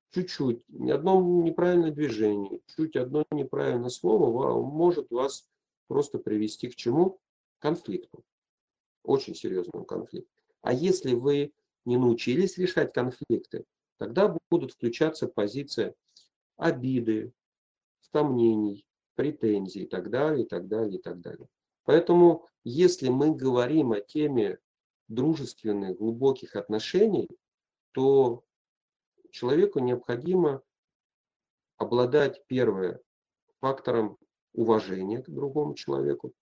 [0.09, 5.52] Чуть-чуть, ни одно неправильное движение, чуть одно неправильное слово может вас
[5.87, 7.19] просто привести к чему?
[7.59, 8.23] Конфликту.
[9.03, 10.29] Очень серьезному конфликту.
[10.61, 11.53] А если вы
[11.85, 13.65] не научились решать конфликты,
[13.97, 15.93] тогда будут включаться позиции
[16.55, 17.33] обиды,
[18.11, 21.47] сомнений, претензий и так далее, и так далее, и так далее.
[21.83, 24.59] Поэтому, если мы говорим о теме
[25.07, 27.29] дружественных, глубоких отношений,
[27.91, 28.43] то
[29.31, 30.63] человеку необходимо
[31.77, 33.01] обладать, первое,
[33.59, 34.17] фактором
[34.53, 36.33] уважения к другому человеку,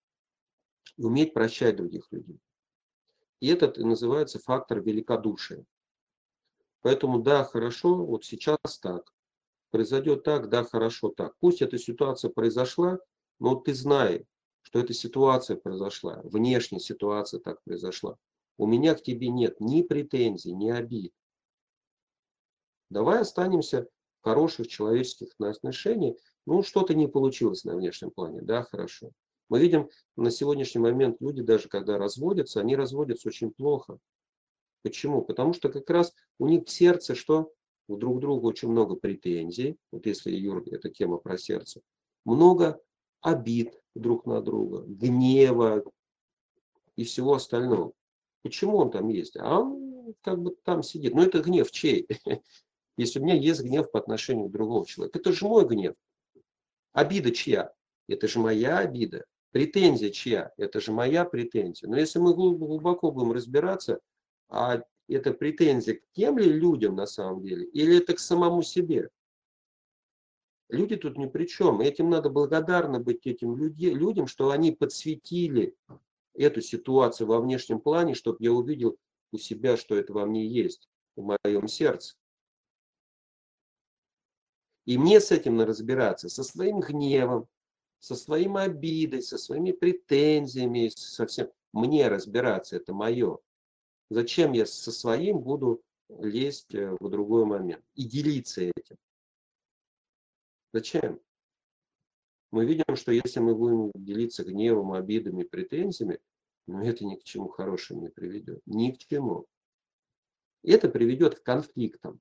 [0.96, 2.40] уметь прощать других людей.
[3.40, 5.64] И этот называется фактор великодушия.
[6.80, 9.12] Поэтому да, хорошо, вот сейчас так.
[9.70, 11.34] Произойдет так, да, хорошо так.
[11.40, 12.98] Пусть эта ситуация произошла,
[13.38, 14.26] но ты знай,
[14.62, 18.16] что эта ситуация произошла, внешняя ситуация так произошла.
[18.58, 21.12] У меня к тебе нет ни претензий, ни обид.
[22.90, 23.88] Давай останемся
[24.20, 26.16] в хороших человеческих отношениях.
[26.46, 29.10] Ну, что-то не получилось на внешнем плане, да, хорошо.
[29.48, 33.98] Мы видим на сегодняшний момент люди, даже когда разводятся, они разводятся очень плохо.
[34.82, 35.22] Почему?
[35.22, 37.52] Потому что как раз у них в сердце что?
[37.88, 39.76] У друг друга очень много претензий.
[39.90, 41.80] Вот если, Юр, эта тема про сердце.
[42.24, 42.80] Много
[43.20, 45.84] обид друг на друга, гнева
[46.96, 47.92] и всего остального.
[48.42, 49.36] Почему он там есть?
[49.36, 51.14] А он как бы там сидит.
[51.14, 52.08] Но это гнев чей?
[52.96, 55.18] Если у меня есть гнев по отношению к другому человеку.
[55.18, 55.94] Это же мой гнев.
[56.92, 57.72] Обида чья?
[58.08, 59.24] Это же моя обида.
[59.50, 60.52] Претензия чья?
[60.56, 61.88] Это же моя претензия.
[61.88, 64.00] Но если мы глубоко будем разбираться,
[64.48, 69.10] а это претензия к тем ли людям на самом деле, или это к самому себе?
[70.68, 71.80] Люди тут ни при чем.
[71.80, 75.76] Этим надо благодарны быть этим людям, что они подсветили
[76.34, 78.96] эту ситуацию во внешнем плане, чтобы я увидел
[79.32, 82.14] у себя, что это во мне есть, в моем сердце.
[84.84, 87.48] И мне с этим разбираться, со своим гневом,
[88.00, 91.50] со своим обидой, со своими претензиями, со всем.
[91.72, 93.38] Мне разбираться, это мое.
[94.10, 95.82] Зачем я со своим буду
[96.18, 98.96] лезть э, в другой момент и делиться этим?
[100.72, 101.20] Зачем?
[102.50, 106.18] Мы видим, что если мы будем делиться гневом, обидами, претензиями,
[106.66, 108.60] ну это ни к чему хорошему не приведет.
[108.66, 109.46] Ни к чему.
[110.62, 112.20] Это приведет к конфликтам.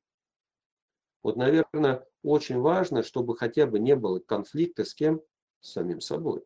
[1.24, 5.22] Вот, наверное, очень важно, чтобы хотя бы не было конфликта с кем?
[5.60, 6.44] С самим собой.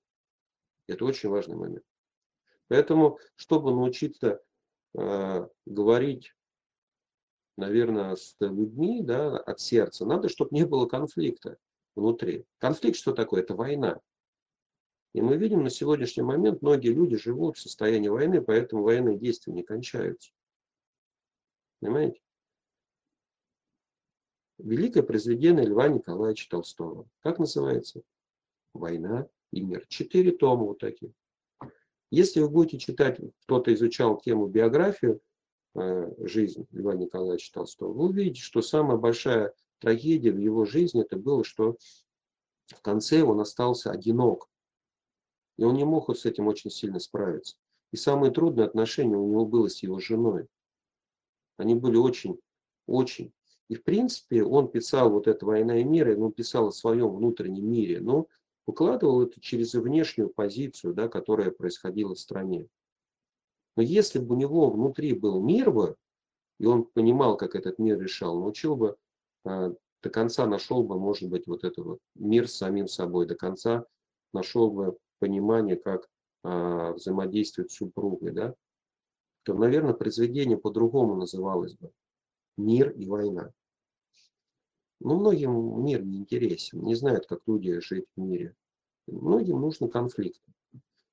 [0.87, 1.85] Это очень важный момент.
[2.67, 4.41] Поэтому, чтобы научиться
[4.97, 6.33] Э, говорить,
[7.57, 11.57] наверное, с людьми да, от сердца, надо, чтобы не было конфликта
[11.95, 12.45] внутри.
[12.59, 13.41] Конфликт что такое?
[13.41, 13.99] Это война.
[15.13, 19.53] И мы видим на сегодняшний момент, многие люди живут в состоянии войны, поэтому военные действия
[19.53, 20.31] не кончаются.
[21.81, 22.21] Понимаете?
[24.57, 27.07] Великое произведение Льва Николаевича Толстого.
[27.21, 28.01] Как называется?
[28.73, 29.85] «Война и мир».
[29.87, 31.11] Четыре тома вот таких.
[32.11, 35.21] Если вы будете читать, кто-то изучал тему биографию,
[35.75, 41.17] э, жизнь Льва Николаевича Толстого, вы увидите, что самая большая трагедия в его жизни это
[41.17, 41.77] было, что
[42.67, 44.49] в конце он остался одинок.
[45.57, 47.57] И он не мог вот с этим очень сильно справиться.
[47.91, 50.47] И самые трудные отношения у него было с его женой.
[51.57, 52.39] Они были очень,
[52.87, 53.33] очень.
[53.67, 57.69] И в принципе он писал вот это «Война и мир», он писал о своем внутреннем
[57.69, 57.99] мире.
[57.99, 58.27] Но
[58.67, 62.67] выкладывал это через внешнюю позицию, да, которая происходила в стране.
[63.75, 65.95] Но если бы у него внутри был мир бы,
[66.59, 68.95] и он понимал, как этот мир решал, научил бы,
[69.43, 73.35] а, до конца нашел бы, может быть, вот этот вот мир с самим собой, до
[73.35, 73.85] конца
[74.33, 76.07] нашел бы понимание, как
[76.43, 78.55] а, взаимодействует с супругой, да,
[79.43, 81.91] то, наверное, произведение по-другому называлось бы
[82.57, 83.53] «Мир и война».
[84.99, 88.55] Но многим мир не интересен, не знают, как люди жить в мире.
[89.07, 90.51] Многим нужны конфликты.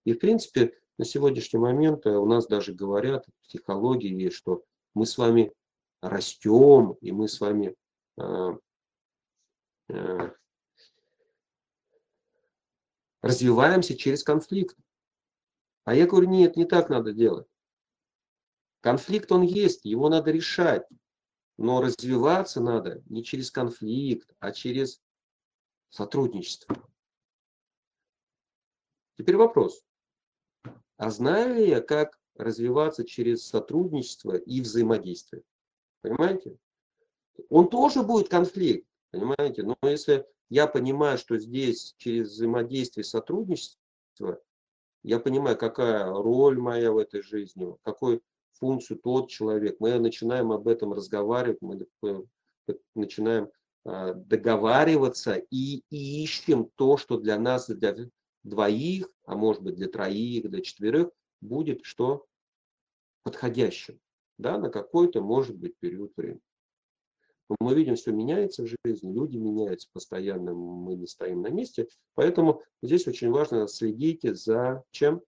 [0.05, 5.19] И, в принципе, на сегодняшний момент у нас даже говорят в психологии, что мы с
[5.19, 5.53] вами
[6.01, 7.77] растем, и мы с вами
[8.19, 8.59] э,
[9.89, 10.31] э,
[13.21, 14.77] развиваемся через конфликт.
[15.85, 17.47] А я говорю, нет, не так надо делать.
[18.81, 20.87] Конфликт он есть, его надо решать.
[21.63, 25.01] Но развиваться надо не через конфликт, а через
[25.91, 26.77] сотрудничество.
[29.17, 29.85] Теперь вопрос.
[30.97, 35.45] А знаю ли я, как развиваться через сотрудничество и взаимодействие?
[36.01, 36.59] Понимаете?
[37.49, 39.63] Он тоже будет конфликт, понимаете?
[39.63, 44.43] Но если я понимаю, что здесь через взаимодействие и сотрудничество,
[45.05, 48.21] я понимаю, какая роль моя в этой жизни, какую
[48.55, 49.77] функцию тот человек.
[49.81, 51.87] Мы начинаем об этом разговаривать, мы
[52.95, 53.51] начинаем
[53.85, 57.97] а, договариваться и, и ищем то, что для нас, для
[58.45, 61.11] двоих, а может быть для троих, для четверых,
[61.41, 62.27] будет что
[63.25, 64.01] подходящим
[64.39, 66.41] да, на какой-то, может быть, период времени.
[67.61, 71.89] Мы видим, все меняется в жизни, люди меняются постоянно, мы не стоим на месте.
[72.15, 75.23] Поэтому здесь очень важно следить за чем?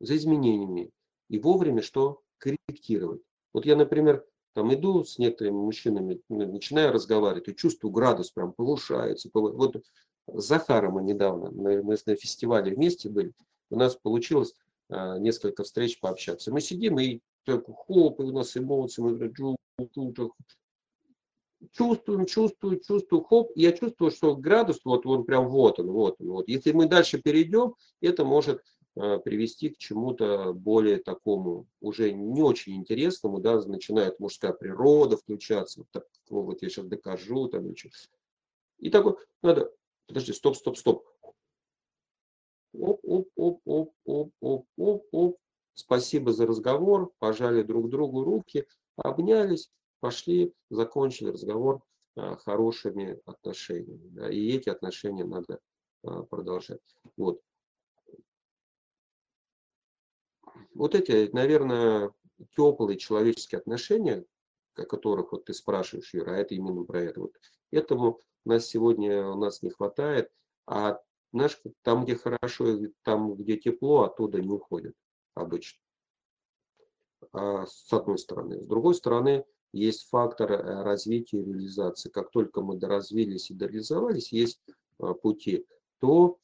[0.00, 0.90] За изменениями.
[1.28, 2.22] И вовремя что?
[2.38, 3.22] Корректировать.
[3.52, 9.28] Вот я, например, там иду с некоторыми мужчинами, начинаю разговаривать, и чувствую, градус прям повышается.
[9.32, 9.82] Вот
[10.26, 13.32] с Захаром мы недавно, мы, на фестивале вместе были,
[13.70, 14.54] у нас получилось
[14.88, 16.52] а, несколько встреч пообщаться.
[16.52, 19.56] Мы сидим и так, хоп, и у нас эмоции, мы говорим,
[21.72, 26.28] чувствуем, чувствую, чувствую, хоп, я чувствую, что градус, вот он прям вот он, вот он,
[26.28, 26.48] вот.
[26.48, 28.62] Если мы дальше перейдем, это может
[29.24, 35.88] привести к чему-то более такому, уже не очень интересному, да, начинает мужская природа включаться, вот,
[35.90, 37.74] так, вот я сейчас докажу, там, и,
[38.78, 39.70] и такой, надо,
[40.06, 41.06] подожди, стоп, стоп, стоп,
[42.80, 45.38] оп, оп, оп, оп, оп, оп, оп, оп.
[45.74, 51.82] Спасибо за разговор, пожали друг другу руки, обнялись, пошли, закончили разговор
[52.16, 54.08] а, хорошими отношениями.
[54.08, 55.60] Да, и эти отношения надо
[56.02, 56.80] а, продолжать.
[57.16, 57.40] Вот.
[60.74, 62.12] Вот эти, наверное,
[62.56, 64.24] теплые человеческие отношения,
[64.74, 67.20] о которых вот ты спрашиваешь, Юра, а это именно про это.
[67.20, 67.32] Вот
[67.70, 70.30] этому нас сегодня у нас не хватает,
[70.66, 71.00] а
[71.32, 74.94] знаешь, там, где хорошо, там, где тепло, оттуда не уходят
[75.34, 75.80] обычно.
[77.32, 78.62] А, с одной стороны.
[78.62, 82.08] С другой стороны, есть фактор э, развития и реализации.
[82.08, 84.60] Как только мы доразвились и дореализовались, есть
[84.98, 85.66] а, пути,
[85.98, 86.38] то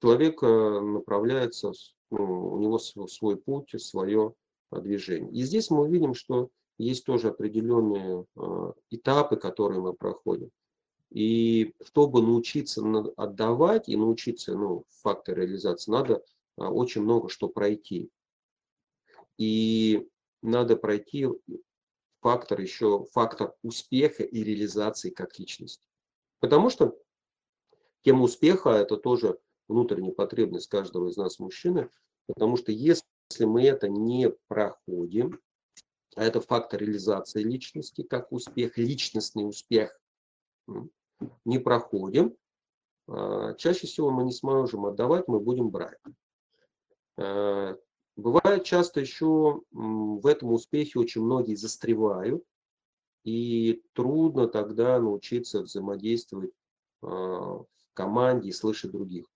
[0.00, 1.72] человек направляется,
[2.10, 4.34] ну, у него свой путь, свое
[4.70, 5.32] движение.
[5.32, 10.50] И здесь мы увидим, что есть тоже определенные а, этапы, которые мы проходим.
[11.10, 12.82] И чтобы научиться
[13.16, 16.24] отдавать и научиться ну, фактор реализации, надо
[16.56, 18.10] а, очень много что пройти.
[19.36, 20.08] И
[20.42, 21.28] надо пройти
[22.20, 25.86] фактор еще, фактор успеха и реализации как личности.
[26.38, 26.96] Потому что
[28.02, 29.38] тема успеха это тоже
[29.70, 31.88] внутренняя потребность каждого из нас мужчины.
[32.26, 33.04] Потому что если
[33.40, 35.40] мы это не проходим,
[36.16, 39.98] а это фактор реализации личности как успех, личностный успех,
[41.44, 42.36] не проходим,
[43.08, 45.98] а, чаще всего мы не сможем отдавать, мы будем брать.
[47.16, 47.76] А,
[48.16, 52.44] бывает часто еще в этом успехе очень многие застревают,
[53.22, 56.52] и трудно тогда научиться взаимодействовать
[57.02, 59.26] а, в команде и слышать других.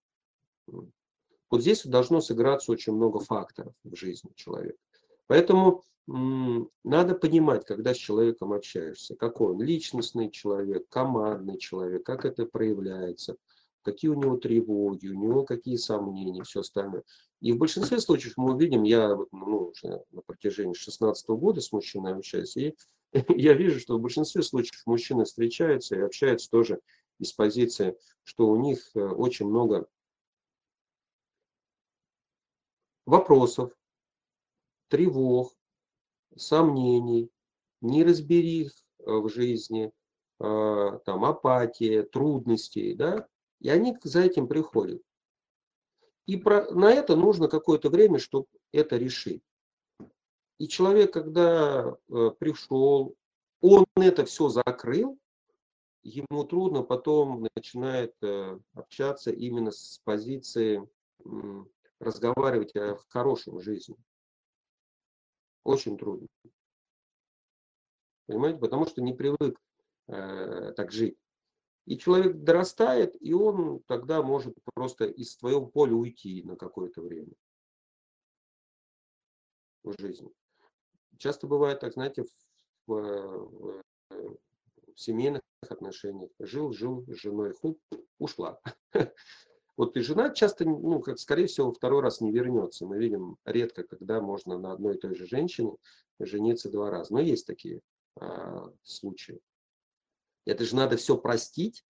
[0.67, 4.79] Вот здесь должно сыграться очень много факторов в жизни человека.
[5.27, 12.45] Поэтому надо понимать, когда с человеком общаешься, какой он личностный человек, командный человек, как это
[12.45, 13.37] проявляется,
[13.83, 17.05] какие у него тревоги, у него какие сомнения, все остальное.
[17.41, 22.15] И в большинстве случаев мы увидим, я ну, уже на протяжении 16 года с мужчиной
[22.15, 22.75] общаюсь, и
[23.29, 26.81] я вижу, что в большинстве случаев мужчины встречаются и общаются тоже
[27.19, 29.87] из позиции, что у них э, очень много
[33.07, 33.73] вопросов,
[34.89, 35.53] тревог,
[36.37, 37.31] сомнений,
[37.81, 39.93] неразберих э, в жизни,
[40.41, 43.27] э, там, апатия, трудностей, да,
[43.61, 45.03] и они за этим приходят.
[46.27, 49.43] И про, на это нужно какое-то время, чтобы это решить.
[50.59, 53.17] И человек, когда э, пришел,
[53.61, 55.19] он это все закрыл,
[56.03, 60.87] ему трудно потом начинает э, общаться именно с позиции
[62.05, 63.97] разговаривать о хорошем жизни.
[65.65, 66.29] Очень трудно.
[68.27, 68.59] Понимаете?
[68.59, 69.59] Потому что не привык
[70.09, 71.19] э, так жить.
[71.87, 77.33] И человек дорастает, и он тогда может просто из твоего поля уйти на какое-то время
[79.83, 80.33] в жизни.
[81.19, 82.25] Часто бывает так, знаете,
[82.87, 84.39] в, в, в
[84.97, 86.31] семейных отношениях.
[86.39, 87.79] Жил, жил с женой, хуп,
[88.19, 88.61] ушла.
[89.77, 92.87] Вот и жена часто, ну, как, скорее всего, второй раз не вернется.
[92.87, 95.77] Мы видим редко, когда можно на одной и той же женщине
[96.21, 97.13] жениться два раза.
[97.13, 97.81] Но есть такие
[98.17, 99.41] а, случаи.
[100.45, 101.85] Это же надо все простить,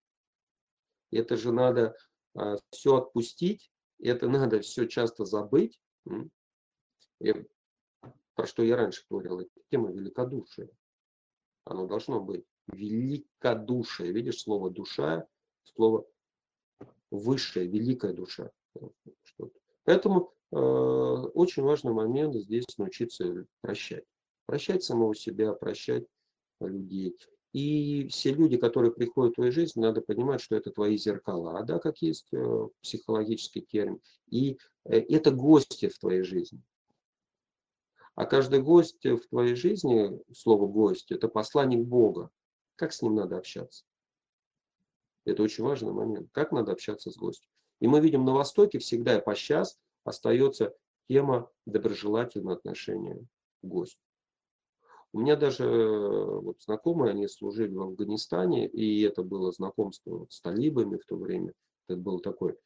[1.11, 1.97] это же надо
[2.35, 5.78] а, все отпустить, это надо все часто забыть.
[7.20, 7.35] И,
[8.35, 10.70] про что я раньше говорил, это тема великодушия.
[11.64, 14.12] Оно должно быть великодушие.
[14.12, 15.26] Видишь, слово душа,
[15.64, 16.07] слово
[17.18, 18.50] высшая, великая душа.
[19.84, 24.04] Поэтому э, очень важный момент здесь научиться прощать.
[24.46, 26.06] Прощать самого себя, прощать
[26.60, 27.16] людей.
[27.52, 31.78] И все люди, которые приходят в твою жизнь, надо понимать, что это твои зеркала, да,
[31.78, 34.00] как есть э, психологический термин.
[34.28, 36.60] И э, это гости в твоей жизни.
[38.16, 42.30] А каждый гость в твоей жизни, слово гость, это посланник Бога.
[42.76, 43.84] Как с ним надо общаться?
[45.24, 46.28] Это очень важный момент.
[46.32, 47.48] Как надо общаться с гостем?
[47.80, 50.74] И мы видим на Востоке всегда и по сейчас остается
[51.08, 53.16] тема доброжелательного отношения
[53.62, 53.98] к гостю.
[55.12, 60.96] У меня даже вот знакомые, они служили в Афганистане, и это было знакомство с талибами
[60.96, 61.52] в то время.
[61.88, 62.58] Это был такой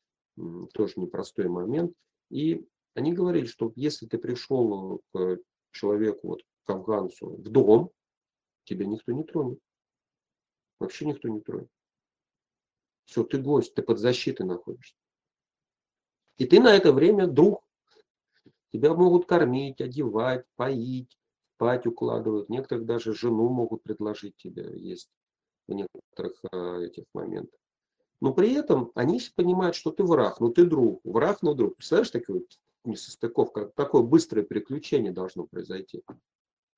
[0.73, 1.93] тоже непростой момент.
[2.31, 5.39] И они говорили, что если ты пришел к
[5.73, 7.91] человеку, вот, к афганцу, в дом,
[8.65, 9.59] тебя никто не тронет.
[10.81, 11.69] Вообще никто не тронет.
[13.09, 14.95] Все, ты гость, ты под защитой находишься.
[16.37, 17.65] И ты на это время друг.
[18.71, 21.19] Тебя могут кормить, одевать, поить,
[21.55, 22.51] спать укладывают.
[22.51, 25.09] Некоторых даже жену могут предложить тебе есть
[25.67, 27.59] в некоторых а, этих моментах.
[28.21, 31.01] Но при этом они понимают, что ты враг, но ты друг.
[31.03, 31.77] Враг, но друг.
[31.77, 36.03] Представляешь, такая вот несостыковка, такое быстрое переключение должно произойти.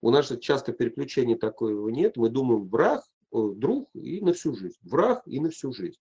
[0.00, 2.16] У нас же часто переключения такого нет.
[2.16, 3.02] Мы думаем, враг,
[3.32, 4.78] друг и на всю жизнь.
[4.82, 5.98] Враг и на всю жизнь.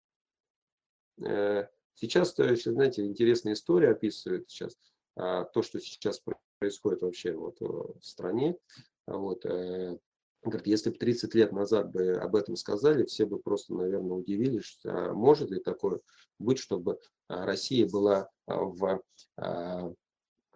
[1.21, 4.77] Э, сейчас, знаете, интересная история описывает сейчас
[5.15, 6.21] а, то, что сейчас
[6.59, 8.57] происходит вообще вот в стране.
[9.05, 9.97] Вот, э,
[10.43, 14.79] говорит, если бы 30 лет назад бы об этом сказали, все бы просто, наверное, удивились,
[14.85, 15.99] а может ли такое
[16.37, 19.01] быть, чтобы а, Россия была в,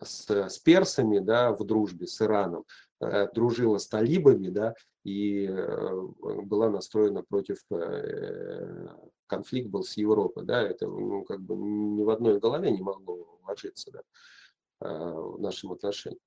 [0.02, 2.66] с, с персами да, в дружбе, с Ираном,
[3.02, 6.02] э, дружила с талибами, да, и э,
[6.44, 8.88] была настроена против э,
[9.36, 13.40] конфликт был с Европой, да, это ну, как бы ни в одной голове не могло
[13.44, 14.02] ложиться, да,
[14.82, 16.20] э, в нашем отношении.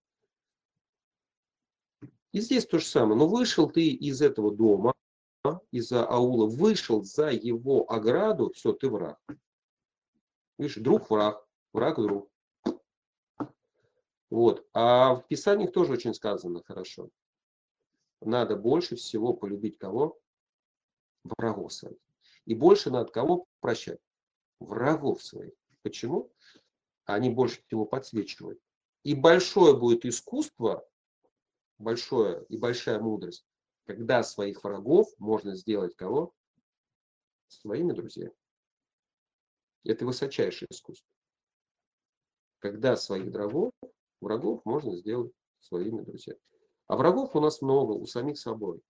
[2.33, 3.17] И здесь то же самое.
[3.17, 4.93] Но вышел ты из этого дома,
[5.71, 9.19] из-за аула, вышел за его ограду, все, ты враг.
[10.59, 12.31] Видишь, друг враг, враг друг.
[14.29, 14.67] Вот.
[14.73, 17.11] А в Писаниях тоже очень сказано хорошо
[18.21, 20.19] надо больше всего полюбить кого?
[21.25, 21.99] Врагов своих.
[22.47, 24.01] И больше надо кого прощать?
[24.61, 25.53] Врагов своих.
[25.83, 26.33] Почему?
[27.05, 28.61] Они больше всего подсвечивают.
[29.03, 30.89] И большое будет искусство,
[31.79, 33.45] большое и большая мудрость,
[33.85, 36.33] когда своих врагов можно сделать кого?
[37.49, 38.35] Своими друзьями.
[39.85, 41.09] Это высочайшее искусство.
[42.59, 43.73] Когда своих врагов,
[44.21, 46.41] врагов можно сделать своими друзьями.
[46.89, 48.81] А врагов у нас много, у самих собой.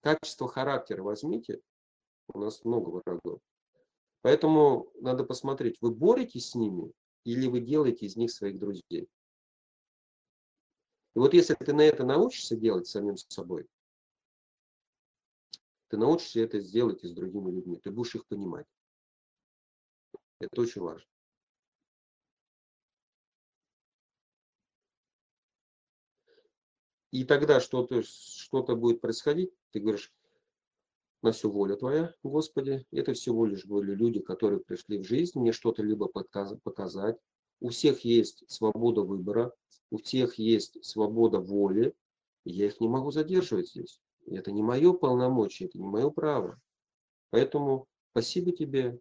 [0.00, 1.60] Качество характера возьмите,
[2.32, 3.40] у нас много врагов.
[4.22, 6.92] Поэтому надо посмотреть, вы боретесь с ними
[7.24, 9.08] или вы делаете из них своих друзей.
[11.14, 13.66] И вот если ты на это научишься делать самим собой,
[15.88, 18.66] ты научишься это сделать и с другими людьми, ты будешь их понимать.
[20.40, 21.08] Это очень важно.
[27.10, 30.12] И тогда что-то что, -то, будет происходить, ты говоришь,
[31.22, 32.84] на всю волю Твоя, Господи.
[32.92, 37.16] Это всего лишь были люди, которые пришли в жизнь, мне что-то либо показать.
[37.60, 39.52] У всех есть свобода выбора,
[39.90, 41.94] у всех есть свобода воли.
[42.44, 44.00] Я их не могу задерживать здесь.
[44.26, 46.60] Это не мое полномочие, это не мое право.
[47.30, 48.98] Поэтому спасибо тебе,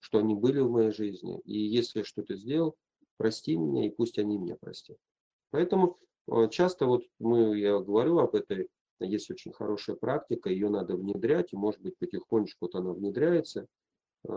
[0.00, 1.40] что они были в моей жизни.
[1.44, 2.74] И если что-то сделал,
[3.16, 4.96] прости меня, и пусть они меня простят.
[5.50, 8.68] Поэтому Э, часто вот мы, я говорю об этой,
[9.00, 13.66] есть очень хорошая практика, ее надо внедрять, и может быть потихонечку вот она внедряется
[14.26, 14.28] э,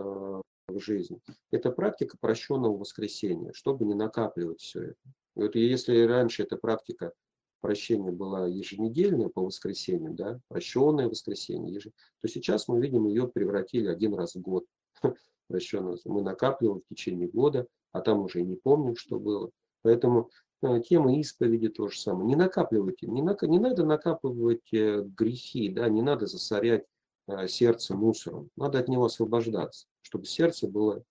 [0.68, 1.20] в жизнь.
[1.50, 4.98] Это практика прощенного воскресения, чтобы не накапливать все это.
[5.36, 7.12] И вот если раньше эта практика
[7.60, 11.88] прощения была еженедельная по воскресеньям, да, прощенное воскресенье, еж...
[12.20, 14.66] то сейчас мы видим, ее превратили один раз в год.
[15.48, 15.98] Прощенное.
[16.04, 19.50] Мы накапливаем в течение года, а там уже и не помним, что было.
[19.82, 20.30] Поэтому
[20.62, 22.26] э, тема исповеди то же самое.
[22.26, 26.84] Не накапливайте, не, на, не надо накапливать э, грехи, да, не надо засорять
[27.26, 28.50] э, сердце мусором.
[28.56, 31.02] Надо от него освобождаться, чтобы сердце было...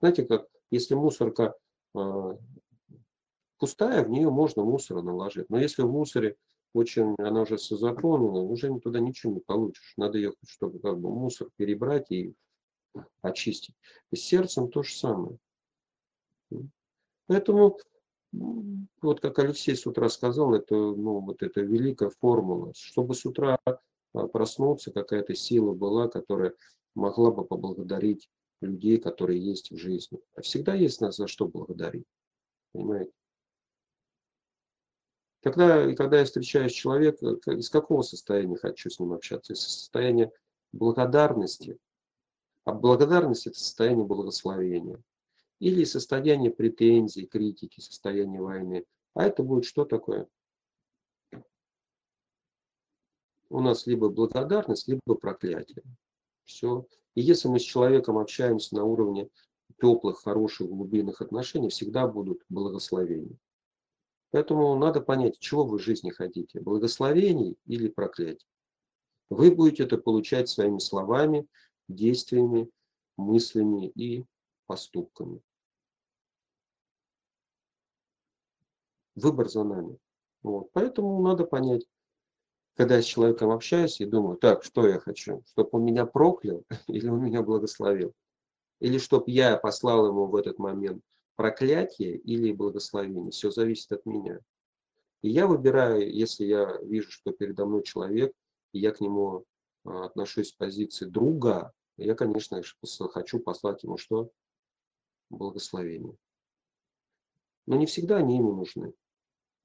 [0.00, 1.54] Знаете, как если мусорка
[3.58, 5.48] пустая, в нее можно мусора наложить.
[5.48, 6.36] Но если в мусоре
[6.74, 9.94] очень, она уже заполнена, уже туда ничего не получишь.
[9.96, 12.34] Надо ее, чтобы как бы мусор перебрать и
[13.22, 13.74] очистить.
[14.10, 15.38] И с сердцем то же самое.
[17.26, 17.78] Поэтому,
[19.02, 22.72] вот как Алексей с утра сказал, это, ну, вот эта великая формула.
[22.74, 26.54] Чтобы с утра а, проснуться, какая-то сила была, которая
[26.94, 28.28] могла бы поблагодарить
[28.60, 30.18] людей, которые есть в жизни.
[30.34, 32.06] А всегда есть нас за что благодарить.
[32.72, 33.12] Понимаете?
[35.42, 39.52] Когда, когда я встречаюсь с человеком, из какого состояния хочу с ним общаться?
[39.52, 40.32] Из состояния
[40.72, 41.78] благодарности.
[42.64, 45.00] А благодарность– это состояние благословения.
[45.58, 48.84] Или состояние претензий, критики, состояние войны.
[49.14, 50.28] А это будет что такое?
[53.48, 55.82] У нас либо благодарность, либо проклятие.
[56.44, 56.86] Все.
[57.14, 59.30] И если мы с человеком общаемся на уровне
[59.80, 63.36] теплых, хороших, глубинных отношений, всегда будут благословения.
[64.30, 68.46] Поэтому надо понять, чего вы в жизни хотите, благословений или проклятий.
[69.30, 71.46] Вы будете это получать своими словами,
[71.88, 72.70] действиями,
[73.16, 74.24] мыслями и
[74.66, 75.40] поступками.
[79.14, 79.98] Выбор за нами.
[80.42, 80.70] Вот.
[80.72, 81.86] Поэтому надо понять,
[82.76, 85.42] когда я с человеком общаюсь и думаю, так, что я хочу?
[85.46, 88.12] Чтобы он меня проклял или он меня благословил?
[88.80, 91.02] Или чтобы я послал ему в этот момент
[91.36, 93.30] проклятие или благословение.
[93.30, 94.40] Все зависит от меня.
[95.22, 98.32] И я выбираю, если я вижу, что передо мной человек,
[98.72, 99.44] и я к нему
[99.84, 102.60] а, отношусь с позиции друга, я, конечно,
[103.10, 104.30] хочу послать ему что?
[105.30, 106.16] Благословение.
[107.66, 108.92] Но не всегда они ему нужны.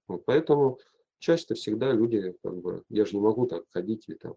[0.08, 0.80] Вот поэтому
[1.20, 4.36] часто всегда люди, как бы, я же не могу так ходить и там,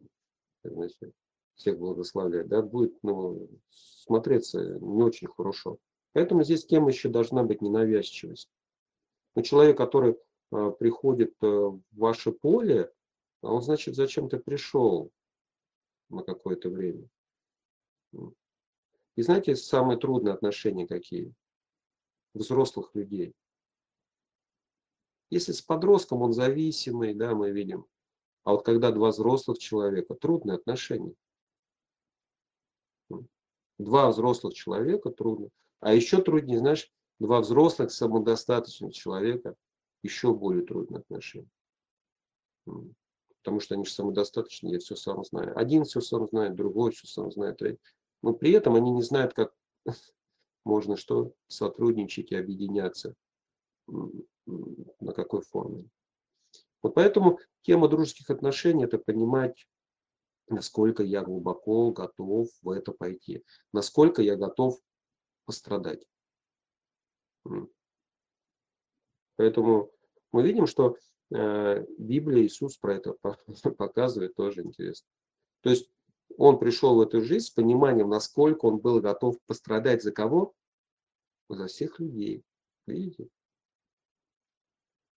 [0.63, 1.13] знаете,
[1.55, 5.79] всех благословлять, да, будет ну, смотреться не очень хорошо.
[6.13, 8.49] Поэтому здесь тема еще должна быть ненавязчивость.
[9.35, 10.17] Но человек, который
[10.53, 12.93] а, приходит а, в ваше поле,
[13.43, 15.11] а он, значит, зачем-то пришел
[16.09, 17.09] на какое-то время.
[19.17, 21.33] И знаете, самые трудные отношения какие?
[22.35, 23.33] Взрослых людей.
[25.31, 27.87] Если с подростком он зависимый, да, мы видим.
[28.45, 31.15] А вот когда два взрослых человека, трудные отношения.
[33.79, 35.49] Два взрослых человека трудно.
[35.81, 39.57] А еще труднее, знаешь, два взрослых самодостаточных человека,
[40.03, 41.51] еще более трудные отношения.
[42.65, 45.59] Потому что они же самодостаточны, я все сам знаю.
[45.59, 47.61] Один все сам знает, другой все сам знает.
[48.25, 49.55] Но при этом они не знают, как
[50.65, 53.15] можно что сотрудничать и объединяться,
[53.87, 55.91] на какой форме.
[56.83, 59.69] Вот поэтому тема дружеских отношений– это понимать,
[60.49, 63.45] насколько я глубоко готов в это пойти,
[63.75, 64.81] насколько я готов
[65.45, 66.09] пострадать.
[69.37, 69.93] Поэтому
[70.33, 70.97] мы видим, что
[71.31, 73.17] э, Библия, Иисус про это
[73.77, 75.07] показывает, тоже интересно.
[75.61, 75.91] То есть
[76.37, 80.53] он пришел в эту жизнь с пониманием, насколько он был готов пострадать за кого?
[81.49, 82.43] За всех людей.
[82.87, 83.29] Видите?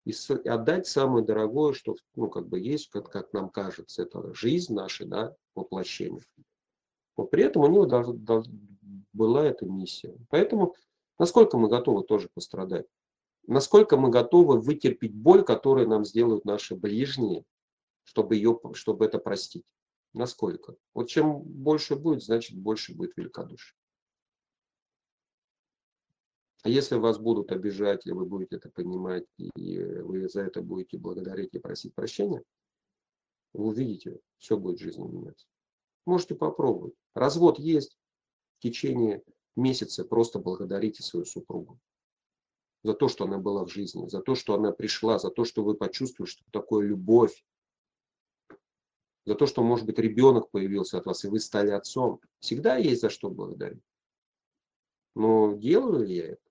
[0.06, 0.14] И
[0.48, 5.06] отдать самое дорогое, что ну, как бы есть, как, как нам кажется, это жизнь наша,
[5.06, 6.24] да, воплощение.
[7.18, 8.44] Но при этом у него
[9.12, 10.16] была эта миссия.
[10.30, 10.76] Поэтому
[11.20, 12.86] насколько мы готовы тоже пострадать?
[13.48, 17.44] Насколько мы готовы вытерпеть боль, которую нам сделают наши ближние,
[18.04, 19.66] чтобы, ее, чтобы это простить?
[20.18, 20.76] Насколько?
[20.96, 23.78] Вот чем больше будет, значит больше будет великодушие.
[26.64, 30.98] А если вас будут обижать, и вы будете это понимать, и вы за это будете
[30.98, 32.42] благодарить и просить прощения,
[33.54, 35.46] вы увидите, все будет в жизни меняться.
[36.08, 36.96] Можете попробовать.
[37.14, 37.96] Развод есть,
[38.58, 39.24] в течение
[39.56, 41.80] месяца просто благодарите свою супругу
[42.84, 45.64] за то, что она была в жизни, за то, что она пришла, за то, что
[45.64, 47.46] вы почувствовали, что такое любовь,
[49.28, 52.20] за то, что, может быть, ребенок появился от вас, и вы стали отцом.
[52.40, 53.84] Всегда есть за что благодарить.
[55.14, 56.42] Но делаю ли я это?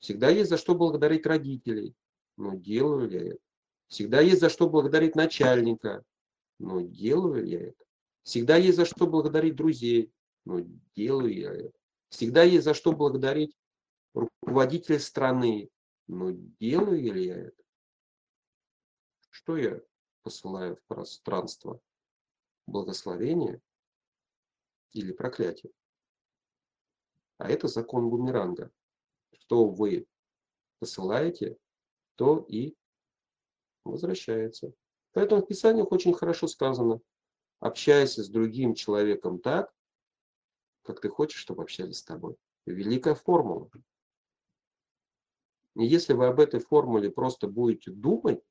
[0.00, 1.94] Всегда есть за что благодарить родителей.
[2.36, 3.40] Но делаю ли я это?
[3.88, 6.04] Всегда есть за что благодарить начальника.
[6.58, 7.84] Но делаю ли я это?
[8.24, 10.12] Всегда есть за что благодарить друзей
[10.44, 10.60] но
[10.94, 11.72] делаю я это.
[12.10, 13.56] Всегда есть за что благодарить
[14.12, 15.70] руководителя страны,
[16.06, 17.64] но делаю ли я это?
[19.30, 19.80] что я
[20.24, 21.80] посылаю в пространство?
[22.66, 23.60] Благословение
[24.92, 25.72] или проклятие?
[27.38, 28.72] А это закон бумеранга.
[29.32, 30.06] Что вы
[30.80, 31.56] посылаете,
[32.16, 32.74] то и
[33.84, 34.72] возвращается.
[35.12, 37.00] Поэтому в Писаниях очень хорошо сказано,
[37.60, 39.72] общайся с другим человеком так,
[40.82, 42.36] как ты хочешь, чтобы общались с тобой.
[42.66, 43.70] Великая формула.
[45.76, 48.42] И если вы об этой формуле просто будете думать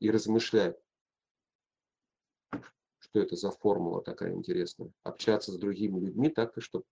[0.00, 0.78] и размышлять,
[2.98, 6.84] что это за формула такая интересная, общаться с другими людьми так, чтобы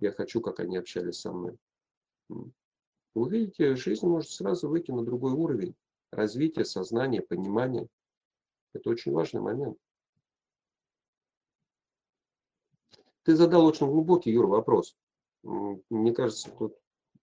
[0.00, 1.58] я хочу, как они общались со мной.
[2.28, 5.74] Вы видите, жизнь может сразу выйти на другой уровень
[6.12, 7.88] развития сознания, понимания.
[8.72, 9.78] Это очень важный момент.
[13.22, 14.96] Ты задал очень глубокий, Юр, вопрос.
[15.42, 16.76] Мне кажется, тут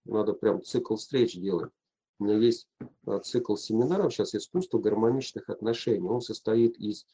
[0.04, 1.72] надо прям цикл встреч делать.
[2.18, 2.68] У меня есть
[3.06, 6.08] а, цикл семинаров, сейчас искусство гармоничных отношений.
[6.08, 7.06] Он состоит из,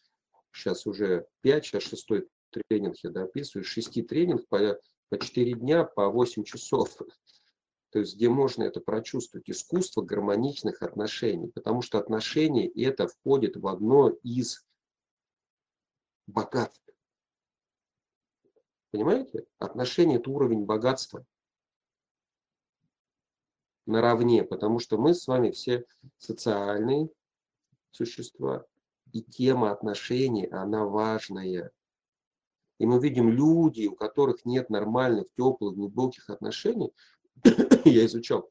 [0.53, 4.81] сейчас уже 5, сейчас шестой тренинг я дописываю, шести тренингов по,
[5.11, 6.97] по 4 дня, по 8 часов.
[7.91, 9.49] То есть где можно это прочувствовать.
[9.49, 11.49] Искусство гармоничных отношений.
[11.49, 14.67] Потому что отношения это входит в одно из
[16.27, 16.83] богатств.
[18.91, 19.47] Понимаете?
[19.59, 21.25] Отношения– это уровень богатства
[23.87, 25.85] наравне, потому что мы с вами все
[26.19, 27.09] социальные
[27.91, 28.65] существа,
[29.13, 31.71] и тема отношений, она важная.
[32.79, 36.93] И мы видим люди, у которых нет нормальных, теплых, глубоких отношений.
[37.85, 38.51] Я изучал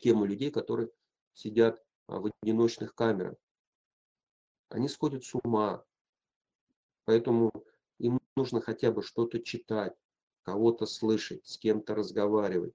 [0.00, 0.90] тему людей, которые
[1.34, 3.34] сидят а, в одиночных камерах.
[4.68, 5.84] Они сходят с ума.
[7.04, 7.50] Поэтому
[7.98, 9.94] им нужно хотя бы что-то читать,
[10.44, 12.74] кого-то слышать, с кем-то разговаривать.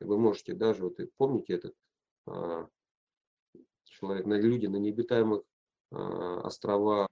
[0.00, 1.74] Вы можете даже, вот помните этот
[2.26, 2.68] а,
[3.84, 5.42] человек, на люди на необитаемых
[5.90, 7.08] а, островах,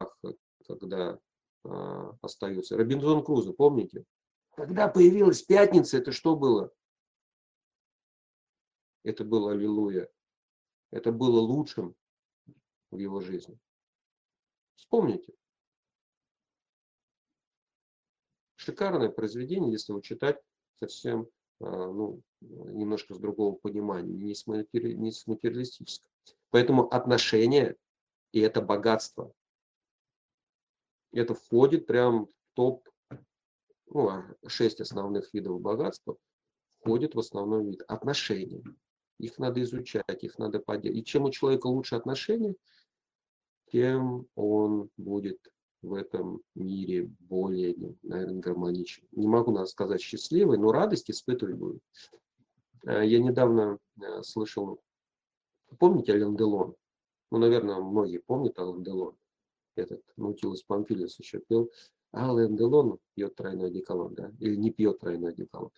[0.66, 1.18] когда
[1.64, 2.76] а, остаются.
[2.76, 4.04] Робинзон Крузо, помните?
[4.52, 6.72] Когда появилась пятница, это что было?
[9.02, 10.08] Это было аллилуйя.
[10.90, 11.94] Это было лучшим
[12.90, 13.58] в его жизни.
[14.76, 15.34] Вспомните.
[18.66, 20.40] шикарное произведение, если его читать
[20.80, 21.28] совсем
[21.60, 26.10] а, ну, немножко с другого понимания, не с, матери, не с материалистического.
[26.50, 27.76] Поэтому отношения
[28.32, 29.32] и это богатство.
[31.12, 32.86] Это входит прям в топ,
[33.86, 36.16] ну, а шесть основных видов богатства
[36.80, 38.62] входит в основной вид отношения.
[39.18, 41.02] Их надо изучать, их надо поддерживать.
[41.02, 42.54] И чем у человека лучше отношения,
[43.72, 45.38] тем он будет
[45.82, 49.06] в этом мире более, наверное, гармоничен.
[49.12, 51.82] Не могу сказать счастливый, но радость испытывать будет.
[52.86, 54.80] Э, я недавно э, слышал,
[55.78, 56.76] помните Ален Делон?
[57.30, 59.16] Ну, наверное, многие помнят Ален Делон.
[59.74, 61.70] Этот Наутилус Памфилиус еще пел.
[62.14, 64.32] Ален Делон пьет тройной одеколон, да?
[64.38, 65.70] Или не пьет тройной одеколон.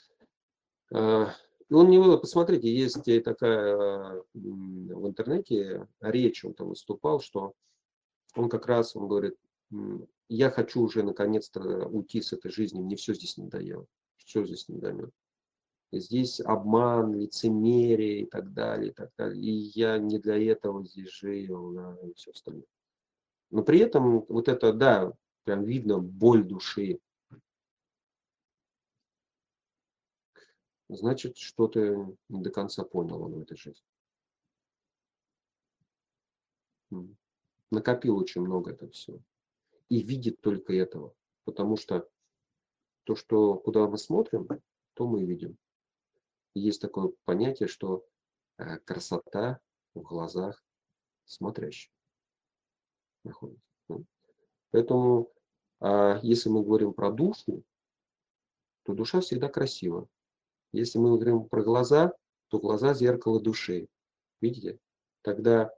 [0.93, 1.27] Э,
[1.69, 7.53] и он не было, посмотрите, есть такая в интернете речь, он там выступал, что
[8.35, 9.37] он как раз, он говорит,
[10.31, 13.85] я хочу уже наконец-то уйти с этой жизни, мне все здесь надоело,
[14.17, 15.11] все здесь надоело.
[15.91, 19.43] Здесь обман, лицемерие и так далее, и так далее.
[19.43, 22.67] И я не для этого здесь жил, да, и все остальное.
[23.51, 25.13] Но при этом вот это, да,
[25.45, 27.01] прям видно боль души.
[30.91, 33.85] Значит, что-то не до конца понял он в этой жизни.
[37.71, 39.21] Накопил очень много это все
[39.89, 41.15] и видит только этого.
[41.45, 42.09] Потому что
[43.05, 44.47] то, что куда мы смотрим,
[44.95, 45.57] то мы и видим.
[46.55, 48.05] Есть такое понятие, что
[48.59, 49.61] э, красота
[49.95, 50.63] в глазах
[51.25, 51.93] смотрящих
[53.25, 53.63] находится.
[54.71, 55.33] Поэтому,
[55.81, 57.63] а, если мы говорим про душу,
[58.85, 60.09] то душа всегда красива.
[60.73, 62.13] Если мы говорим про глаза,
[62.49, 63.89] то глаза зеркало души.
[64.41, 64.79] Видите?
[65.23, 65.71] Тогда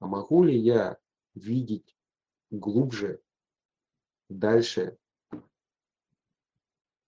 [0.00, 0.98] а могу ли я
[1.34, 1.96] видеть
[2.50, 3.20] глубже
[4.28, 4.98] Дальше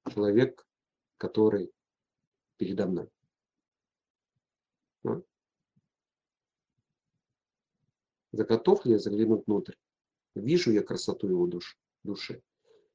[0.08, 0.66] человек,
[1.18, 1.70] который
[2.60, 3.08] передо мной.
[5.02, 5.24] Ну.
[8.32, 9.72] Готов ли я заглянуть внутрь?
[10.34, 12.42] Вижу я красоту его душ, души.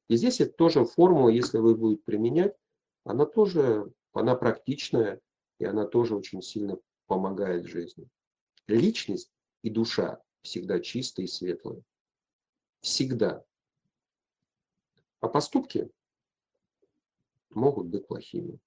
[0.06, 2.54] И здесь это тоже формула, если вы будете применять,
[3.02, 5.20] она тоже, она практичная,
[5.58, 8.08] и она тоже очень сильно помогает жизни.
[8.68, 11.82] Личность и душа всегда чистые и светлые.
[12.82, 13.44] Всегда.
[15.18, 15.90] А поступки
[17.50, 18.60] могут быть плохими,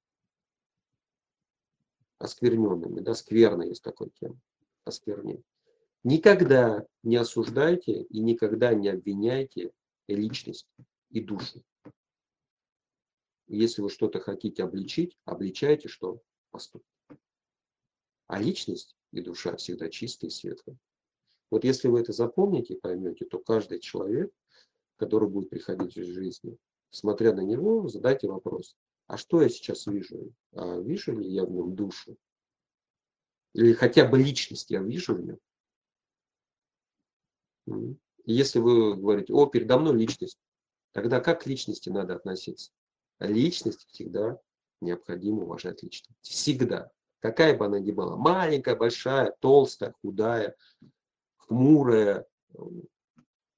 [2.20, 3.00] оскверненными.
[3.00, 4.40] Да, скверно есть такой тема,
[4.84, 5.44] осквернение.
[6.04, 9.72] Никогда не осуждайте и никогда не обвиняйте
[10.08, 10.68] личность
[11.10, 11.64] и душу.
[13.48, 16.22] Если вы что-то хотите обличить, обличайте что?
[16.52, 16.88] Поступки.
[18.28, 20.78] А личность и душа всегда чистые и светлые.
[21.50, 24.32] Вот если вы это запомните и поймете, то каждый человек,
[24.98, 26.58] который будет приходить в жизни,
[26.92, 28.78] смотря на него, задайте вопрос,
[29.10, 30.32] а что я сейчас вижу?
[30.54, 32.16] А вижу ли я в нем душу?
[33.54, 35.40] Или хотя бы личность я вижу в нем?
[38.26, 40.40] если вы говорите, о, передо мной личность,
[40.92, 42.72] тогда как к личности надо относиться?
[43.20, 44.40] Личность всегда
[44.80, 46.20] необходимо уважать личность.
[46.22, 46.92] Всегда.
[47.20, 48.16] Какая бы она ни была.
[48.16, 50.56] Маленькая, большая, толстая, худая,
[51.38, 52.28] хмурая.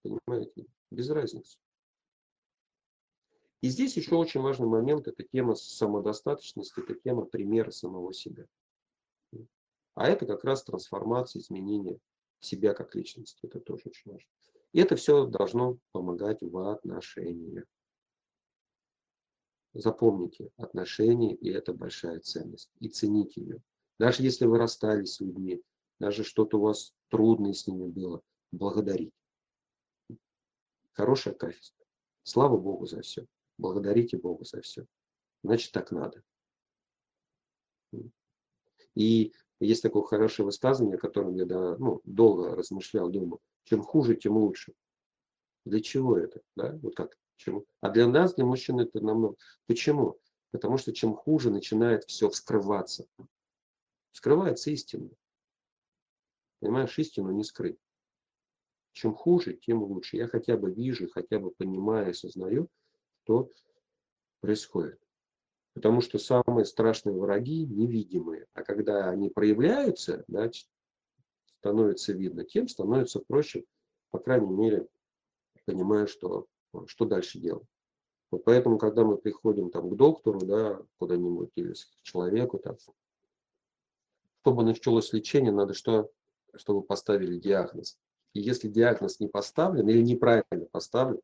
[0.01, 0.65] Понимаете?
[0.89, 1.57] Без разницы.
[3.61, 8.47] И здесь еще очень важный момент, это тема самодостаточности, это тема примера самого себя.
[9.93, 11.99] А это как раз трансформация, изменение
[12.39, 13.45] себя как личности.
[13.45, 14.27] Это тоже очень важно.
[14.73, 17.65] И это все должно помогать в отношениях.
[19.73, 22.71] Запомните, отношения и это большая ценность.
[22.79, 23.61] И цените ее.
[23.99, 25.61] Даже если вы расстались с людьми,
[25.99, 29.11] даже что-то у вас трудное с ними было, благодарите.
[30.93, 31.85] Хорошая качество.
[32.23, 33.27] Слава Богу за все.
[33.61, 34.87] Благодарите Бога за все.
[35.43, 36.23] Значит, так надо.
[38.95, 44.35] И есть такое хорошее высказывание, о котором я ну, долго размышлял, думал, чем хуже, тем
[44.35, 44.73] лучше.
[45.63, 46.41] Для чего это?
[46.55, 46.77] Да?
[46.81, 47.15] Вот как?
[47.37, 47.65] Почему?
[47.81, 49.35] А для нас, для мужчин, это намного.
[49.67, 50.17] Почему?
[50.49, 53.05] Потому что чем хуже начинает все вскрываться.
[54.11, 55.11] Вскрывается истина.
[56.59, 57.77] Понимаешь, истину не скрыть.
[58.93, 60.17] Чем хуже, тем лучше.
[60.17, 62.67] Я хотя бы вижу, хотя бы понимаю, осознаю,
[63.23, 63.49] что
[64.41, 64.99] происходит.
[65.73, 68.47] Потому что самые страшные враги невидимые.
[68.53, 70.49] А когда они проявляются, да,
[71.59, 73.63] становится видно, тем становится проще,
[74.09, 74.87] по крайней мере,
[75.65, 76.47] понимая, что,
[76.87, 77.67] что дальше делать.
[78.31, 82.77] Вот поэтому, когда мы приходим там, к доктору, да, куда-нибудь или к человеку, там,
[84.41, 86.11] чтобы началось лечение, надо что?
[86.55, 87.97] Чтобы поставили диагноз.
[88.33, 91.21] И если диагноз не поставлен или неправильно поставлен,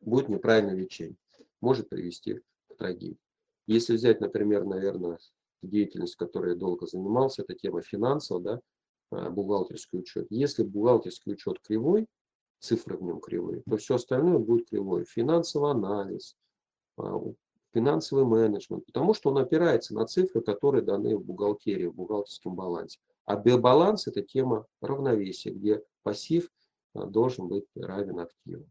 [0.00, 1.16] будет неправильное лечение.
[1.60, 3.18] Может привести к трагедии.
[3.66, 5.18] Если взять, например, наверное,
[5.62, 8.60] деятельность, которой я долго занимался, это тема финансов, да,
[9.10, 10.26] а, бухгалтерский учет.
[10.30, 12.06] Если бухгалтерский учет кривой,
[12.60, 15.04] цифры в нем кривые, то все остальное будет кривой.
[15.04, 16.36] Финансовый анализ,
[16.96, 17.20] а,
[17.72, 22.98] финансовый менеджмент, потому что он опирается на цифры, которые даны в бухгалтерии, в бухгалтерском балансе.
[23.24, 26.50] А биобаланс– это тема равновесия, где пассив
[26.94, 28.66] а, должен быть равен активу.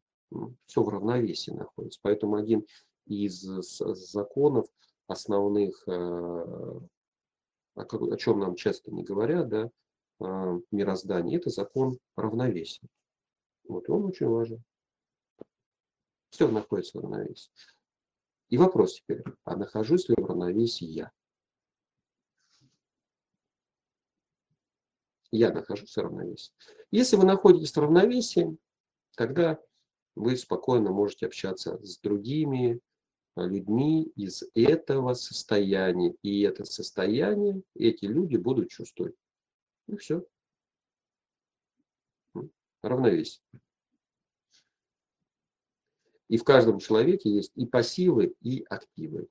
[0.65, 1.99] Все в равновесии находится.
[2.03, 2.65] Поэтому один
[3.05, 4.67] из законов
[5.07, 6.79] основных, э,
[7.75, 9.71] о чем нам часто не говорят, да,
[10.19, 12.87] э, мироздания, это закон равновесия.
[13.67, 14.63] Вот он очень важен.
[16.29, 17.51] Все находится в равновесии.
[18.49, 21.11] И вопрос теперь, а нахожусь ли в равновесии я?
[25.31, 26.53] Я нахожусь в равновесии.
[26.91, 28.57] Если вы находитесь в равновесии,
[29.15, 29.59] тогда
[30.15, 32.81] вы спокойно можете общаться с другими,
[33.35, 36.15] людьми из этого состояния.
[36.21, 39.15] И это состояние эти люди будут чувствовать.
[39.87, 40.25] И все.
[42.81, 43.43] Равновесие.
[46.27, 49.27] И в каждом человеке есть и пассивы, и активы.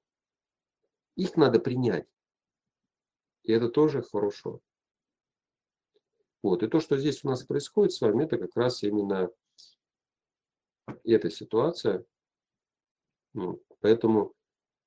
[1.17, 2.07] Их надо принять.
[3.45, 4.61] И это тоже хорошо.
[6.43, 6.63] Вот.
[6.63, 9.31] И то, что здесь у нас происходит с вами, это как раз именно
[11.05, 12.05] эта ситуация.
[13.81, 14.33] Поэтому,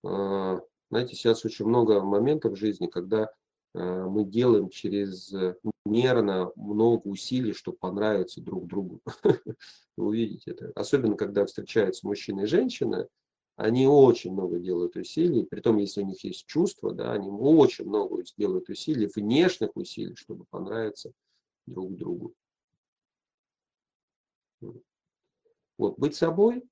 [0.03, 3.31] а, знаете, сейчас очень много моментов в жизни, когда
[3.73, 5.33] а, мы делаем через
[5.85, 9.01] мерно много усилий, чтобы понравиться друг другу.
[9.97, 10.71] Вы увидите это.
[10.75, 13.07] Особенно, когда встречаются мужчина и женщина,
[13.55, 17.85] они очень много делают усилий, при том, если у них есть чувства, да, они очень
[17.85, 21.11] много делают усилий, внешних усилий, чтобы понравиться
[21.67, 22.33] друг другу.
[25.81, 26.63] Вот, быть собой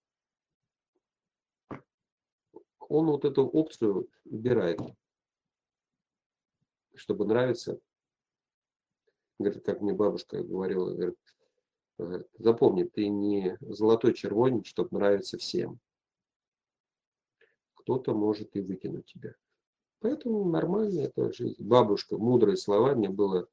[2.78, 4.80] он вот эту опцию убирает,
[6.94, 7.80] чтобы нравиться.
[9.40, 11.18] Говорит, как мне бабушка говорила, говорит,
[11.98, 15.80] «Э, запомни, ты не золотой червонец, чтобы нравиться всем.
[17.74, 19.34] Кто-то может и выкинуть тебя.
[20.02, 21.64] Поэтому нормально это жизнь.
[21.64, 23.48] Бабушка, мудрые слова, мне было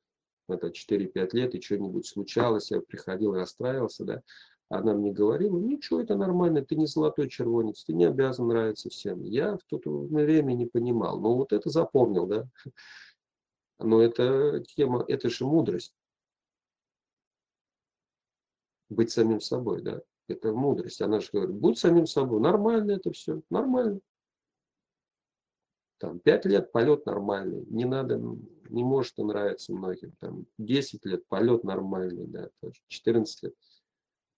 [0.49, 4.23] это 4-5 лет, и что-нибудь случалось, я приходил и расстраивался, да.
[4.69, 9.23] Она мне говорила, ничего, это нормально, ты не золотой червонец, ты не обязан нравиться всем.
[9.23, 12.49] Я в то время не понимал, но вот это запомнил, да.
[13.79, 15.95] Но это тема, это же мудрость.
[18.89, 20.03] быть самим собой, да.
[20.29, 21.01] Это мудрость.
[21.01, 22.41] Она же говорит, будь самим собой.
[22.41, 24.01] Нормально это все, нормально.
[25.99, 28.19] Там пять лет полет нормальный, не надо,
[28.69, 30.13] не может нравиться многим.
[30.19, 32.51] Там 10 лет полет нормальный, да,
[32.89, 33.55] 14 лет.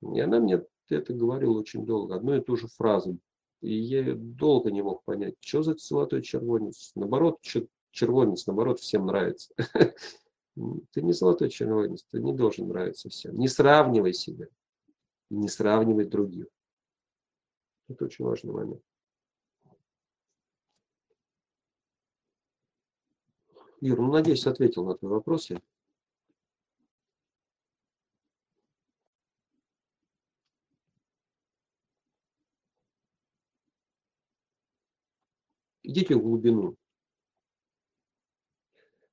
[0.02, 3.18] И она мне это говорила очень долго, одну и ту же фразу.
[3.60, 6.92] И я долго не мог понять, что за золотой червонец.
[6.94, 7.40] Наоборот,
[7.90, 9.52] червонец, наоборот, всем нравится.
[10.92, 13.38] Ты не золотой червонец, ты не должен нравиться всем.
[13.38, 14.48] Не сравнивай себя,
[15.30, 16.46] не сравнивай других.
[17.88, 18.82] Это очень важный момент.
[23.80, 25.50] Юр, ну надеюсь, ответил на твой вопрос.
[25.50, 25.60] Я.
[35.88, 36.76] Идите в глубину.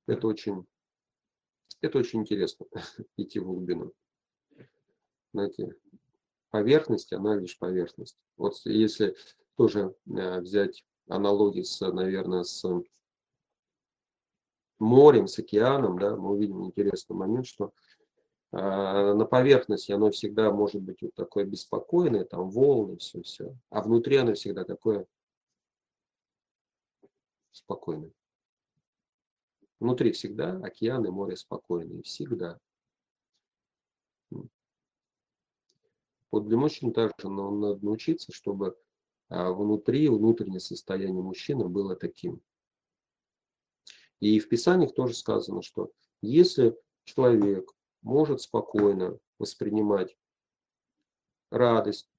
[0.06, 0.66] Это очень,
[1.80, 2.66] это очень интересно,
[3.16, 3.94] идти в глубину.
[5.32, 5.74] Знаете,
[6.50, 8.18] поверхность, она лишь поверхность.
[8.36, 9.16] Вот если
[9.56, 12.62] тоже э, взять аналогии с, наверное, с
[14.78, 17.72] морем, с океаном, да, мы увидим интересный момент, что
[18.52, 23.80] э, на поверхности оно всегда может быть вот такое беспокойное, там волны, все, все, а
[23.80, 25.06] внутри оно всегда такое
[27.56, 28.12] спокойное.
[29.80, 32.58] Внутри всегда океан и море спокойные, всегда.
[36.30, 38.76] Вот для мужчин также но надо научиться, чтобы
[39.28, 42.42] а, внутри, внутреннее состояние мужчины было таким.
[44.20, 47.70] И в Писаниях тоже сказано, что если человек
[48.02, 50.16] может спокойно воспринимать
[51.50, 52.10] радость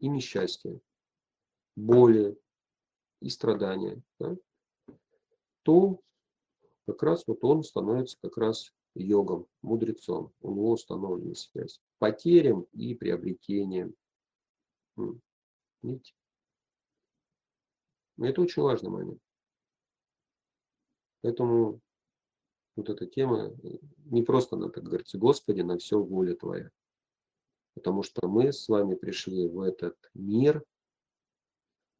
[0.00, 0.80] и несчастье,
[1.76, 2.36] боли
[3.20, 4.36] и страдания, да,
[5.62, 6.00] то
[6.86, 10.32] как раз вот он становится как раз йогом, мудрецом.
[10.40, 13.94] У него установлена связь потерям и приобретениям.
[15.82, 16.14] Видите?
[18.18, 19.20] Это очень важный момент.
[21.20, 21.80] Поэтому
[22.74, 23.54] вот эта тема,
[24.06, 26.70] не просто надо говорить, Господи, на все воля Твоя.
[27.74, 30.64] Потому что мы с вами пришли в этот мир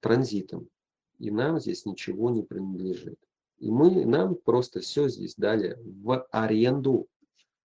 [0.00, 0.68] транзитом.
[1.18, 3.18] И нам здесь ничего не принадлежит.
[3.58, 7.08] И мы, нам просто все здесь дали в аренду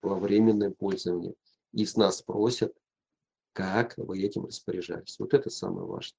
[0.00, 1.34] во временное пользование.
[1.72, 2.74] И с нас спросят,
[3.53, 5.18] как вы этим распоряжались.
[5.18, 6.18] Вот это самое важное.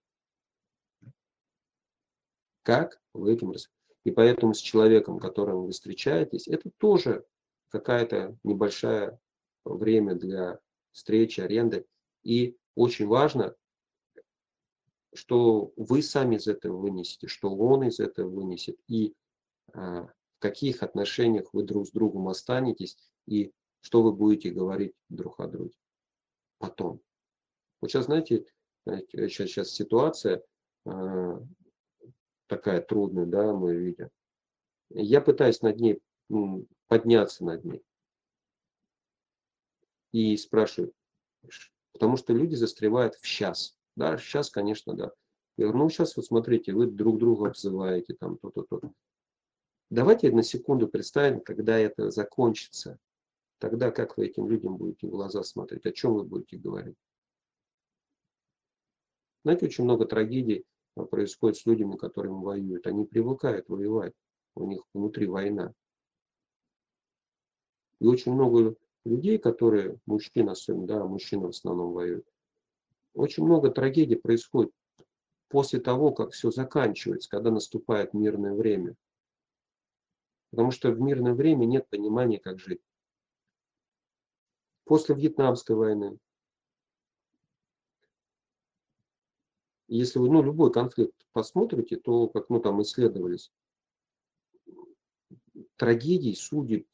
[2.61, 3.73] Как вы этим распоряжались.
[4.03, 7.25] И поэтому с человеком, которым вы встречаетесь, это тоже
[7.69, 9.19] какая-то небольшая
[9.63, 10.59] время для
[10.91, 11.85] встречи, аренды.
[12.21, 13.55] И очень важно,
[15.15, 19.13] что вы сами из этого вынесете, что он из этого вынесет, и
[19.73, 22.97] а, в каких отношениях вы друг с другом останетесь,
[23.27, 23.51] и
[23.81, 25.73] что вы будете говорить друг о друге
[26.57, 27.01] потом.
[27.81, 28.45] Вот сейчас, знаете,
[28.85, 30.43] сейчас, сейчас ситуация,
[30.85, 31.41] а,
[32.47, 34.09] такая трудная, да, мы видим.
[34.89, 36.01] Я пытаюсь над ней
[36.87, 37.83] подняться над ней.
[40.11, 40.93] И спрашиваю,
[41.91, 43.75] потому что люди застревают в сейчас.
[43.95, 45.11] Да, сейчас, конечно, да.
[45.57, 48.81] Я говорю, ну сейчас вот смотрите, вы друг друга обзываете, там то-то, то.
[49.89, 52.97] Давайте на секунду представим, когда это закончится.
[53.59, 56.97] Тогда как вы этим людям будете в глаза смотреть, о чем вы будете говорить.
[59.43, 60.65] Знаете, очень много трагедий
[61.11, 62.87] происходит с людьми, которыми воюют.
[62.87, 64.13] Они привыкают воевать,
[64.55, 65.73] у них внутри война.
[67.99, 68.75] И очень много
[69.05, 72.27] людей, которые, мужчин особенно, да, мужчины в основном воюют,
[73.13, 74.71] очень много трагедий происходит
[75.49, 78.95] после того, как все заканчивается, когда наступает мирное время.
[80.49, 82.81] Потому что в мирное время нет понимания, как жить.
[84.85, 86.19] После Вьетнамской войны,
[89.93, 93.51] Если вы ну, любой конфликт посмотрите, то, как ну, там исследовались,
[95.75, 96.87] трагедий, судеб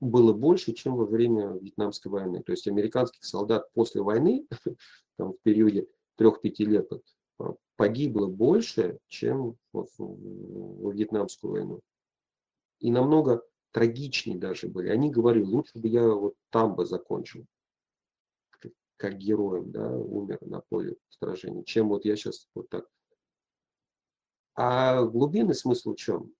[0.00, 2.42] было больше, чем во время Вьетнамской войны.
[2.42, 4.46] То есть американских солдат после войны,
[5.16, 5.88] там, в периоде
[6.18, 6.90] 3-5 лет,
[7.76, 11.80] погибло больше, чем в, в Вьетнамскую войну.
[12.80, 13.42] И намного
[13.72, 14.88] трагичнее даже были.
[14.88, 17.46] Они говорили, лучше бы я вот там бы закончил
[18.96, 22.88] как героем, да, умер на поле сражения, чем вот я сейчас вот так.
[24.54, 26.32] А глубинный смысл в чем?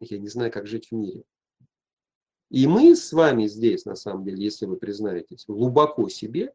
[0.00, 1.24] Я не знаю, как жить в мире.
[2.50, 6.54] И мы с вами здесь, на самом деле, если вы признаетесь, глубоко себе,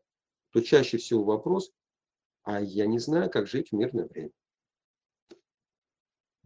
[0.52, 1.72] то чаще всего вопрос,
[2.44, 4.32] а я не знаю, как жить в мирное время.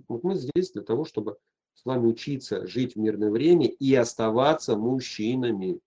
[0.08, 1.38] Вот мы здесь для того, чтобы
[1.74, 5.80] с вами учиться жить в мирное время и оставаться мужчинами.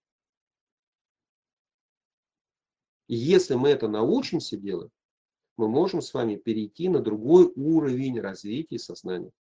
[3.08, 4.92] И если мы это научимся делать,
[5.56, 9.32] мы можем с вами перейти на другой уровень развития сознания.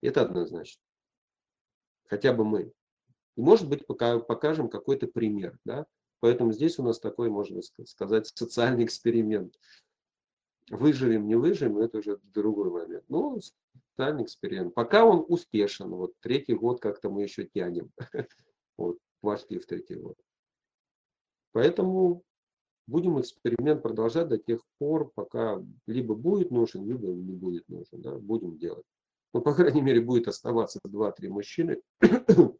[0.00, 0.82] Это однозначно.
[2.06, 2.72] Хотя бы мы.
[3.38, 5.56] И может быть пока покажем какой-то пример.
[5.64, 5.86] Да?
[6.18, 9.54] Поэтому здесь у нас такой, можно сказать, социальный эксперимент.
[10.68, 13.04] Выживем, не выживем, это уже другой момент.
[13.08, 13.38] Но
[13.92, 14.74] социальный эксперимент.
[14.74, 15.90] Пока он успешен.
[15.90, 17.92] Вот третий год как-то мы еще тянем.
[18.76, 20.16] Вот, вошли в третий год.
[21.50, 22.22] Поэтому
[22.86, 28.02] будем эксперимент продолжать до тех пор, пока либо будет нужен, либо не будет нужен.
[28.02, 28.16] Да?
[28.18, 28.86] Будем делать.
[29.32, 31.80] Ну, по крайней мере, будет оставаться 2-3 мужчины.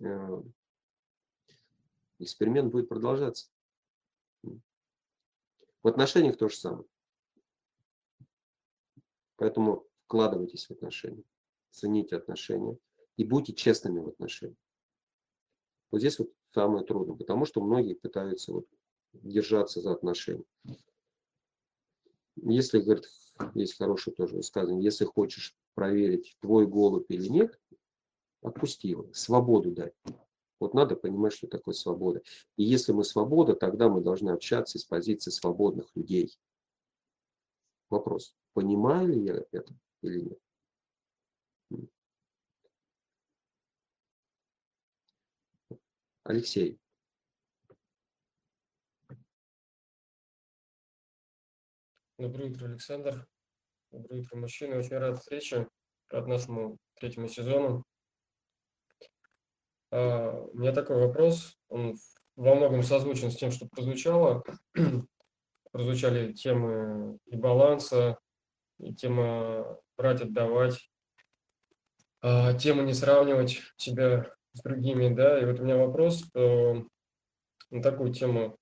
[0.00, 0.42] Э,
[2.18, 3.50] эксперимент будет продолжаться.
[4.42, 6.86] В отношениях то же самое.
[9.36, 11.22] Поэтому вкладывайтесь в отношения,
[11.70, 12.78] цените отношения
[13.16, 14.58] и будьте честными в отношениях.
[15.90, 18.66] Вот здесь вот самое трудное, потому что многие пытаются вот
[19.12, 20.44] держаться за отношения.
[22.36, 23.08] Если, говорит,
[23.54, 27.58] есть хорошее тоже высказывание, если хочешь проверить, твой голубь или нет,
[28.46, 29.92] отпусти его, свободу дай.
[30.58, 32.22] Вот надо понимать, что такое свобода.
[32.56, 36.38] И если мы свобода, тогда мы должны общаться из позиции свободных людей.
[37.90, 40.40] Вопрос, понимаю ли я это или нет?
[46.24, 46.78] Алексей.
[52.18, 53.28] Доброе утро, Александр.
[53.92, 54.78] Доброе утро, мужчины.
[54.78, 55.68] Очень рад встрече,
[56.08, 57.84] рад нашему третьему сезону.
[59.96, 61.96] А, у меня такой вопрос, он
[62.36, 64.44] во многом созвучен с тем, что прозвучало.
[65.72, 68.18] Прозвучали темы и баланса,
[68.78, 70.90] и тема брать, отдавать,
[72.20, 76.74] а, тема не сравнивать себя с другими, да, и вот у меня вопрос э,
[77.70, 78.56] на такую тему,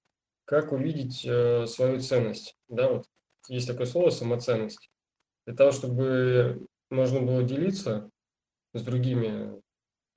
[0.44, 3.06] как увидеть э, свою ценность, да, вот
[3.48, 4.90] есть такое слово самоценность.
[5.46, 8.10] Для того, чтобы можно было делиться
[8.72, 9.62] с другими,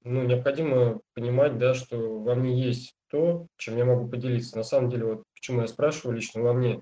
[0.08, 4.58] ну, необходимо понимать, да, что во мне есть то, чем я могу поделиться.
[4.58, 6.82] На самом деле, вот почему я спрашиваю лично во мне,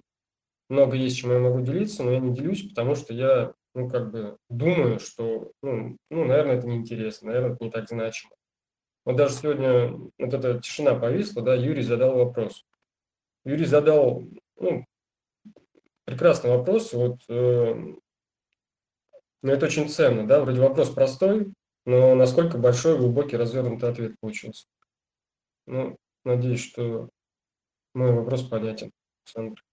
[0.69, 4.11] много есть, чем я могу делиться, но я не делюсь, потому что я, ну, как
[4.11, 8.33] бы думаю, что, ну, ну наверное, это неинтересно, наверное, это не так значимо.
[9.05, 12.65] Вот даже сегодня вот эта тишина повисла, да, Юрий задал вопрос.
[13.43, 14.23] Юрий задал,
[14.59, 14.85] ну,
[16.05, 17.95] прекрасный вопрос, вот, э,
[19.43, 21.53] но это очень ценно, да, вроде вопрос простой,
[21.85, 24.67] но насколько большой, глубокий, развернутый ответ получился.
[25.67, 27.09] Ну, надеюсь, что
[27.93, 28.91] мой вопрос понятен,
[29.25, 29.63] Александр.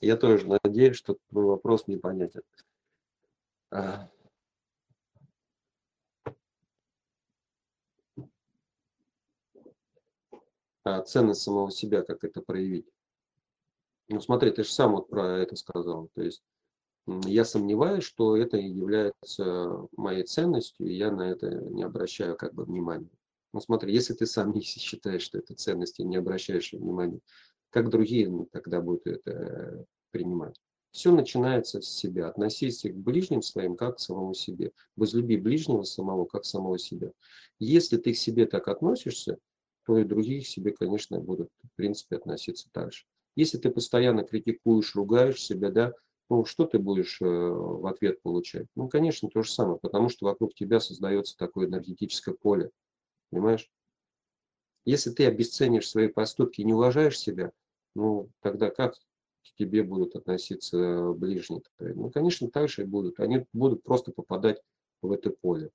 [0.00, 2.42] Я тоже надеюсь, что твой вопрос непонятен.
[3.70, 4.10] А,
[10.84, 12.86] а ценность самого себя, как это проявить.
[14.08, 16.08] Ну смотри, ты же сам вот про это сказал.
[16.14, 16.42] То есть
[17.06, 22.64] я сомневаюсь, что это является моей ценностью, и я на это не обращаю как бы
[22.64, 23.10] внимания.
[23.52, 27.20] Ну смотри, если ты сам не считаешь, что это ценность, и не обращаешь внимания,
[27.70, 30.56] как другие тогда будут это принимать?
[30.92, 32.28] Все начинается с себя.
[32.28, 34.72] Относись к ближним своим, как к самому себе.
[34.94, 37.12] Возлюби ближнего самого, как самого себя.
[37.58, 39.38] Если ты к себе так относишься,
[39.86, 43.04] то и другие к себе, конечно, будут, в принципе, относиться так же.
[43.34, 45.92] Если ты постоянно критикуешь, ругаешь себя, да,
[46.28, 48.66] ну, что ты будешь э, в ответ получать?
[48.74, 52.70] Ну, конечно, то же самое, потому что вокруг тебя создается такое энергетическое поле.
[53.30, 53.70] Понимаешь?
[54.84, 57.52] Если ты обесценишь свои поступки и не уважаешь себя,
[57.94, 61.62] ну, тогда как к тебе будут относиться ближние.
[61.78, 63.20] Ну, конечно, так же и будут.
[63.20, 64.62] Они будут просто попадать
[65.02, 65.70] в это поле.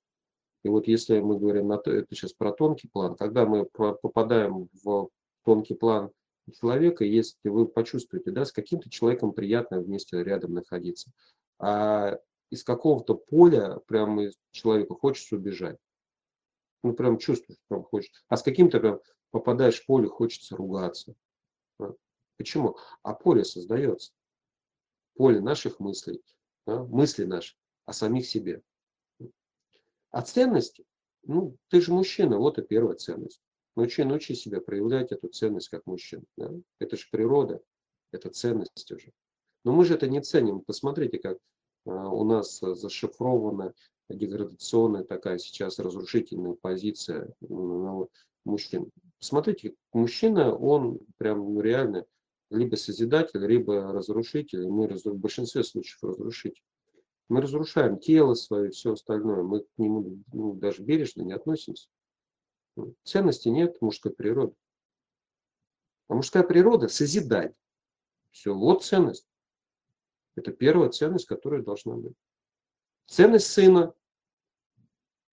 [0.64, 5.08] И вот если мы говорим, на это сейчас про тонкий план, когда мы попадаем в
[5.44, 6.10] тонкий план
[6.52, 11.10] человека, если вы почувствуете, да, с каким-то человеком приятно вместе рядом находиться,
[11.58, 12.18] а
[12.50, 15.78] из какого-то поля прямо человеку хочется убежать.
[16.82, 18.12] Ну, прям чувствуешь, прям хочешь.
[18.28, 21.14] А с каким-то прям попадаешь в поле, хочется ругаться.
[22.36, 22.78] Почему?
[23.02, 24.12] А поле создается.
[25.14, 26.22] Поле наших мыслей,
[26.64, 28.62] да, мысли наши о самих себе.
[30.10, 30.86] А ценности,
[31.24, 33.42] ну, ты же мужчина, вот и первая ценность.
[33.78, 36.24] Научи, научи себя проявлять эту ценность как мужчина.
[36.36, 36.50] Да?
[36.80, 37.62] Это же природа,
[38.10, 39.12] это ценность уже.
[39.64, 40.62] Но мы же это не ценим.
[40.62, 41.38] Посмотрите, как
[41.86, 43.72] а, у нас зашифрована
[44.08, 48.10] деградационная такая сейчас разрушительная позиция ну,
[48.44, 48.90] мужчин.
[49.20, 52.04] Посмотрите, мужчина, он прям ну, реально
[52.50, 54.66] либо созидатель, либо разрушитель.
[54.66, 56.64] Мы в большинстве случаев разрушитель.
[57.28, 59.44] Мы разрушаем тело свое, все остальное.
[59.44, 61.86] Мы к нему ну, даже бережно не относимся.
[63.04, 64.54] Ценности нет мужской природы.
[66.08, 67.54] А мужская природа– созидать.
[68.30, 69.28] Все, вот ценность.
[70.36, 72.14] Это первая ценность, которая должна быть.
[73.06, 73.94] Ценность сына.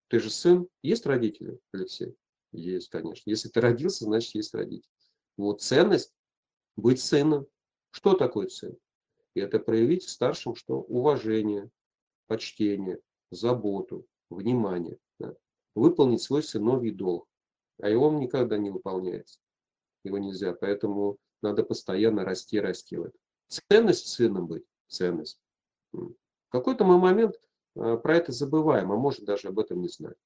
[0.08, 0.68] Ты же сын.
[0.82, 2.16] Есть родители, Алексей?
[2.52, 3.28] Есть, конечно.
[3.30, 4.90] Если ты родился, значит, есть родители.
[5.36, 6.12] Вот ценность
[6.76, 7.46] быть сыном.
[7.90, 8.76] Что такое сын?
[9.34, 10.80] Это проявить старшим что?
[10.80, 11.70] Уважение,
[12.26, 14.98] почтение, заботу, внимание.
[15.18, 15.34] Да?
[15.74, 17.28] Выполнить свой сыновий долг.
[17.80, 19.38] А его никогда не выполняется.
[20.04, 20.54] Его нельзя.
[20.54, 22.98] Поэтому надо постоянно расти, расти.
[23.48, 24.64] Ценность сыном быть.
[24.88, 25.40] Ценность.
[25.92, 26.14] В
[26.48, 27.34] какой-то мы момент
[27.74, 30.16] а, про это забываем, а может даже об этом не знаем.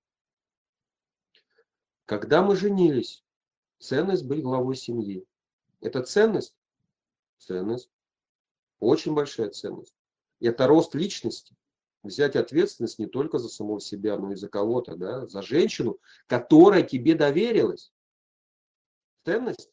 [2.05, 3.25] Когда мы женились,
[3.79, 5.25] ценность быть главой семьи.
[5.81, 6.57] Это ценность?
[7.39, 7.91] Ценность.
[8.79, 9.95] Очень большая ценность.
[10.41, 11.57] Это рост личности.
[12.03, 16.83] Взять ответственность не только за самого себя, но и за кого-то, да, за женщину, которая
[16.83, 17.93] тебе доверилась.
[19.25, 19.71] Ценность?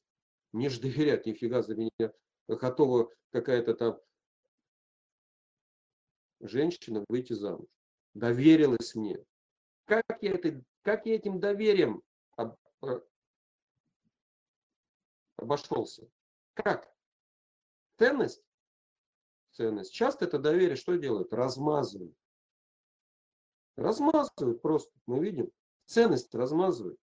[0.52, 2.12] Мне же доверять, нифига за меня
[2.56, 4.00] готова какая-то там
[6.40, 7.68] женщина выйти замуж.
[8.14, 9.24] Доверилась мне.
[9.86, 12.02] Как я, это, как я этим доверием
[12.36, 13.02] об, э,
[15.38, 16.10] обошелся?
[16.54, 16.92] Как?
[17.98, 18.44] Ценность?
[19.58, 19.92] Ценность.
[19.92, 21.34] Часто это доверие что делают?
[21.34, 22.16] Размазывают.
[23.76, 24.94] Размазывают просто.
[25.08, 25.52] Мы видим.
[25.88, 27.00] Ценность размазывают.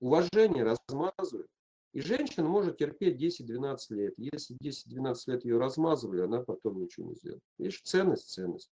[0.00, 1.48] Уважение размазывают.
[1.92, 4.14] И женщина может терпеть 10-12 лет.
[4.16, 7.42] Если 10-12 лет ее размазывали, она потом ничего не сделает.
[7.58, 8.72] Видишь, ценность, ценность.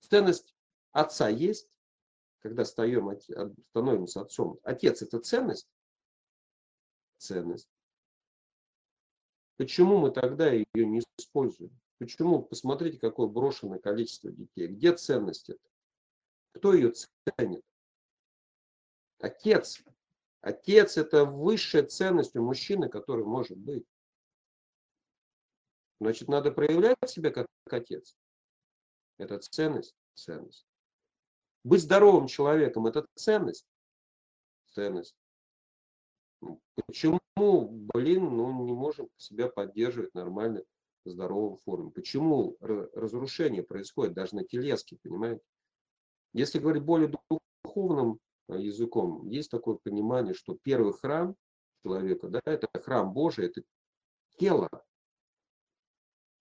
[0.00, 0.54] Ценность
[0.90, 1.70] отца есть,
[2.40, 3.10] когда стаем,
[3.70, 4.58] становимся отцом.
[4.64, 5.66] Отец это ценность?
[7.16, 7.70] Ценность.
[9.56, 11.70] Почему мы тогда ее не используем?
[12.02, 12.42] Почему?
[12.42, 14.66] Посмотрите, какое брошенное количество детей.
[14.66, 15.60] Где ценность это?
[16.50, 17.62] Кто ее ценит?
[19.20, 19.84] Отец.
[20.40, 23.86] Отец– это высшая ценность у мужчины, который может быть.
[26.00, 28.16] Значит, надо проявлять себя как отец.
[29.18, 30.66] Это ценность, ценность.
[31.62, 33.64] Быть здоровым человеком– это ценность,
[34.72, 35.14] ценность.
[36.74, 37.20] Почему,
[37.94, 40.64] блин, ну не можем себя поддерживать нормально
[41.04, 41.90] здоровом форме?
[41.90, 45.42] Почему разрушение происходит даже на телеске, понимаете?
[46.32, 47.12] Если говорить более
[47.64, 51.36] духовным Э, языком, есть такое понимание, что первый храм
[51.82, 53.62] человека, да, это храм Божий, это
[54.38, 54.68] тело,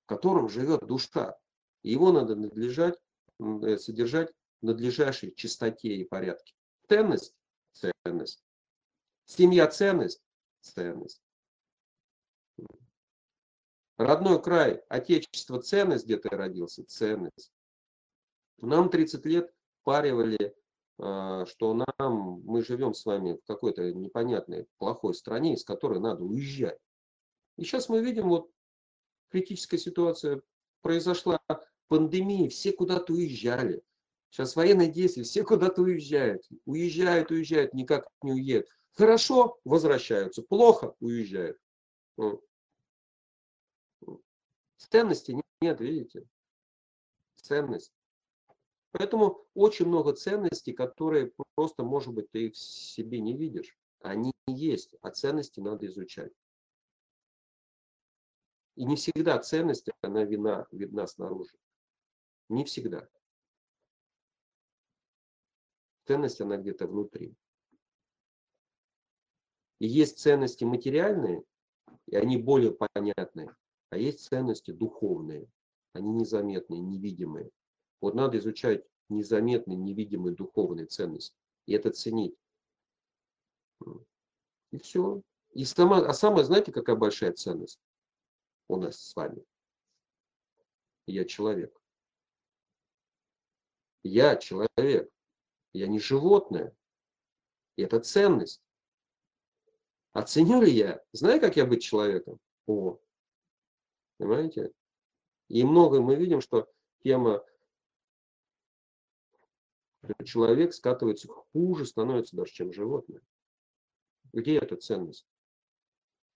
[0.04, 1.38] в котором живет душа.
[1.84, 3.00] Его надо надлежать,
[3.40, 4.32] э, содержать
[4.62, 6.54] в надлежащей чистоте и порядке.
[6.88, 7.36] Ценность–
[7.72, 8.44] ценность.
[9.26, 10.22] Семья– ценность–
[10.62, 11.22] ценность.
[14.02, 17.52] Родной край, отечество– ценность, где ты родился– ценность.
[18.58, 20.56] Нам 30 лет паривали
[21.04, 26.24] а, что нам, мы живем с вами в какой-то непонятной, плохой стране, из которой надо
[26.24, 26.78] уезжать.
[27.58, 28.52] И сейчас мы видим, вот
[29.30, 30.42] критическая ситуация
[30.82, 31.40] произошла,
[31.88, 33.82] пандемия, все куда-то уезжали.
[34.30, 36.44] Сейчас военные действия, все куда-то уезжают.
[36.66, 38.70] Уезжают, уезжают, никак не уедут.
[38.94, 40.44] Хорошо, возвращаются.
[40.44, 41.58] Плохо, уезжают.
[44.90, 46.28] Ценности нет, видите?
[47.36, 47.94] Ценность.
[48.92, 53.78] Поэтому очень много ценностей, которые просто, может быть, ты в себе не видишь.
[54.02, 56.34] Они есть, а ценности надо изучать.
[58.76, 61.56] И не всегда ценность, она вина, видна снаружи.
[62.50, 63.08] Не всегда.
[66.06, 67.36] Ценность, она где-то внутри.
[69.80, 71.44] И есть ценности материальные,
[72.08, 73.56] и они более понятные.
[73.92, 75.48] А есть ценности духовные.
[75.94, 77.52] Они незаметные, невидимые.
[78.00, 81.36] Вот надо изучать незаметные, невидимые духовные ценности.
[81.66, 82.36] И это ценить.
[84.72, 85.22] И все.
[85.54, 87.82] И сама, а самое, знаете, какая большая ценность
[88.70, 89.44] у нас с вами?
[91.06, 91.78] Я человек.
[94.04, 95.12] Я человек.
[95.74, 96.74] Я не животное.
[97.76, 98.62] И это ценность.
[100.14, 101.04] Оценю ли я?
[101.12, 102.40] Знаю, как я быть человеком?
[102.68, 102.98] О,
[104.22, 104.72] понимаете?
[105.48, 106.70] И много мы видим, что
[107.04, 107.44] тема
[110.24, 113.22] человек скатывается хуже, становится даже, чем животное.
[114.32, 115.26] Где эта ценность?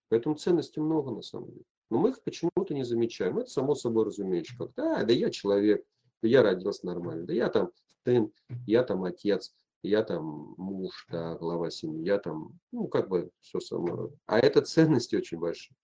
[0.08, 1.64] Поэтому ценностей много на самом деле.
[1.90, 3.38] Но мы их почему-то не замечаем.
[3.38, 4.56] Это само собой разумеется.
[4.58, 5.84] Как, да, да я человек,
[6.22, 7.70] да я родился нормально, да я там
[8.04, 8.32] сын,
[8.66, 13.60] я там отец, я там муж, да, глава семьи, я там, ну, как бы все
[13.60, 14.10] само.
[14.26, 15.76] А это ценности очень большие.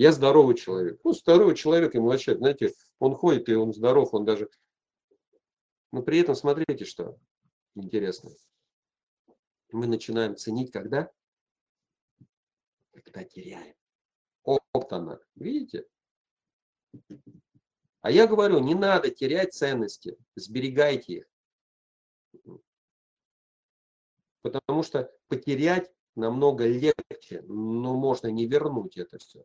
[0.00, 0.98] Я здоровый человек.
[1.04, 4.48] Ну, здоровый человек ему вообще, знаете, он ходит, и он здоров, он даже
[5.92, 7.18] Но при этом смотрите, что
[7.74, 8.30] интересно.
[9.72, 11.12] Мы начинаем ценить когда?
[12.94, 13.74] Когда теряем.
[14.42, 14.90] Опт.
[15.34, 15.84] Видите?
[18.00, 22.62] А я говорю, не надо терять ценности, сберегайте их.
[24.40, 29.44] Потому что потерять намного легче, но можно не вернуть это все.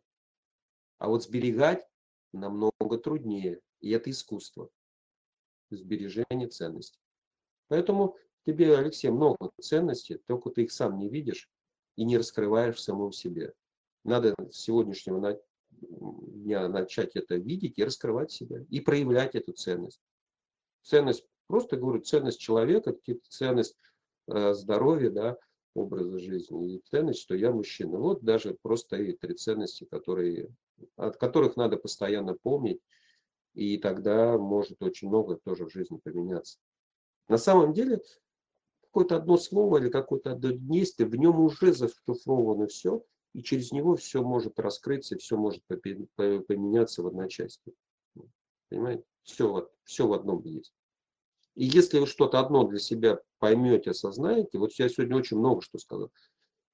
[0.98, 1.86] А вот сберегать
[2.32, 3.60] намного труднее.
[3.80, 4.70] И это искусство.
[5.70, 7.00] Сбережение ценностей.
[7.68, 8.16] Поэтому
[8.46, 11.50] тебе, Алексей, много ценностей, только ты их сам не видишь
[11.96, 13.52] и не раскрываешь в самом себе.
[14.04, 15.40] Надо с сегодняшнего
[15.70, 18.64] дня начать это видеть и раскрывать себя.
[18.70, 20.00] И проявлять эту ценность.
[20.82, 22.96] Ценность, просто говорю, ценность человека,
[23.28, 23.76] ценность
[24.28, 25.36] э, здоровья, да,
[25.76, 27.98] образа жизни и ценность, что я мужчина.
[27.98, 30.48] Вот даже просто и три ценности, которые,
[30.96, 32.80] от которых надо постоянно помнить,
[33.54, 36.58] и тогда может очень много тоже в жизни поменяться.
[37.28, 38.00] На самом деле,
[38.82, 43.04] какое-то одно слово или какое-то одно действие, в нем уже зашифровано все,
[43.34, 47.72] и через него все может раскрыться, все может поменяться в одночасье.
[48.68, 49.04] Понимаете?
[49.22, 50.72] Все, все в одном есть.
[51.56, 55.78] И если вы что-то одно для себя поймете, осознаете, вот я сегодня очень много что
[55.78, 56.12] сказал,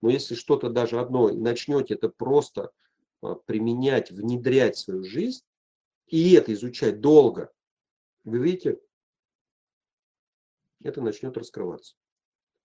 [0.02, 2.72] но если что-то даже одно начнете это просто
[3.22, 5.44] а, применять, внедрять в свою жизнь,
[6.09, 7.52] и это изучать долго,
[8.24, 8.80] вы видите,
[10.82, 11.94] это начнет раскрываться.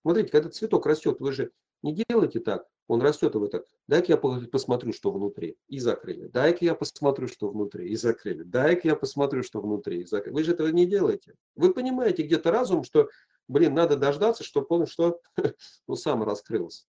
[0.02, 1.52] Смотрите, когда цветок растет, вы же
[1.84, 6.28] не делаете так, он растет, и вы так, дай-ка я посмотрю, что внутри, и закрыли.
[6.28, 8.44] Дай-ка я посмотрю, что внутри, и закрыли.
[8.44, 10.34] Дай-ка я посмотрю, что внутри, и закрыли.
[10.34, 11.36] Вы же этого не делаете.
[11.56, 13.10] Вы понимаете где-то разум, что,
[13.50, 15.20] блин, надо дождаться, чтобы он что,
[15.88, 16.86] ну, сам раскрылся.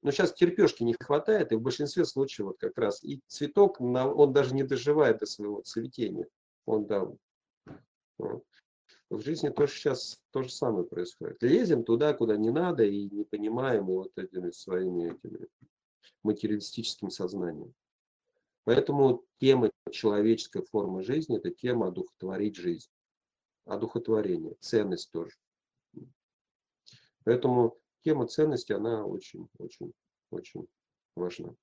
[0.00, 4.32] Но сейчас терпешки не хватает, и в большинстве случаев вот как раз и цветок, он
[4.32, 6.26] даже не доживает до своего цветения.
[6.66, 7.18] Он там
[9.16, 11.42] в жизни тоже сейчас то же самое происходит.
[11.42, 15.48] Лезем туда, куда не надо, и не понимаем вот этими своими этими
[16.22, 17.74] материалистическим сознанием.
[18.64, 22.88] Поэтому тема человеческой формы жизни– это тема одухотворить жизнь.
[23.66, 25.36] Одухотворение, ценность тоже.
[27.24, 29.92] Поэтому тема ценности, она очень, очень,
[30.30, 30.66] очень
[31.14, 31.54] важна.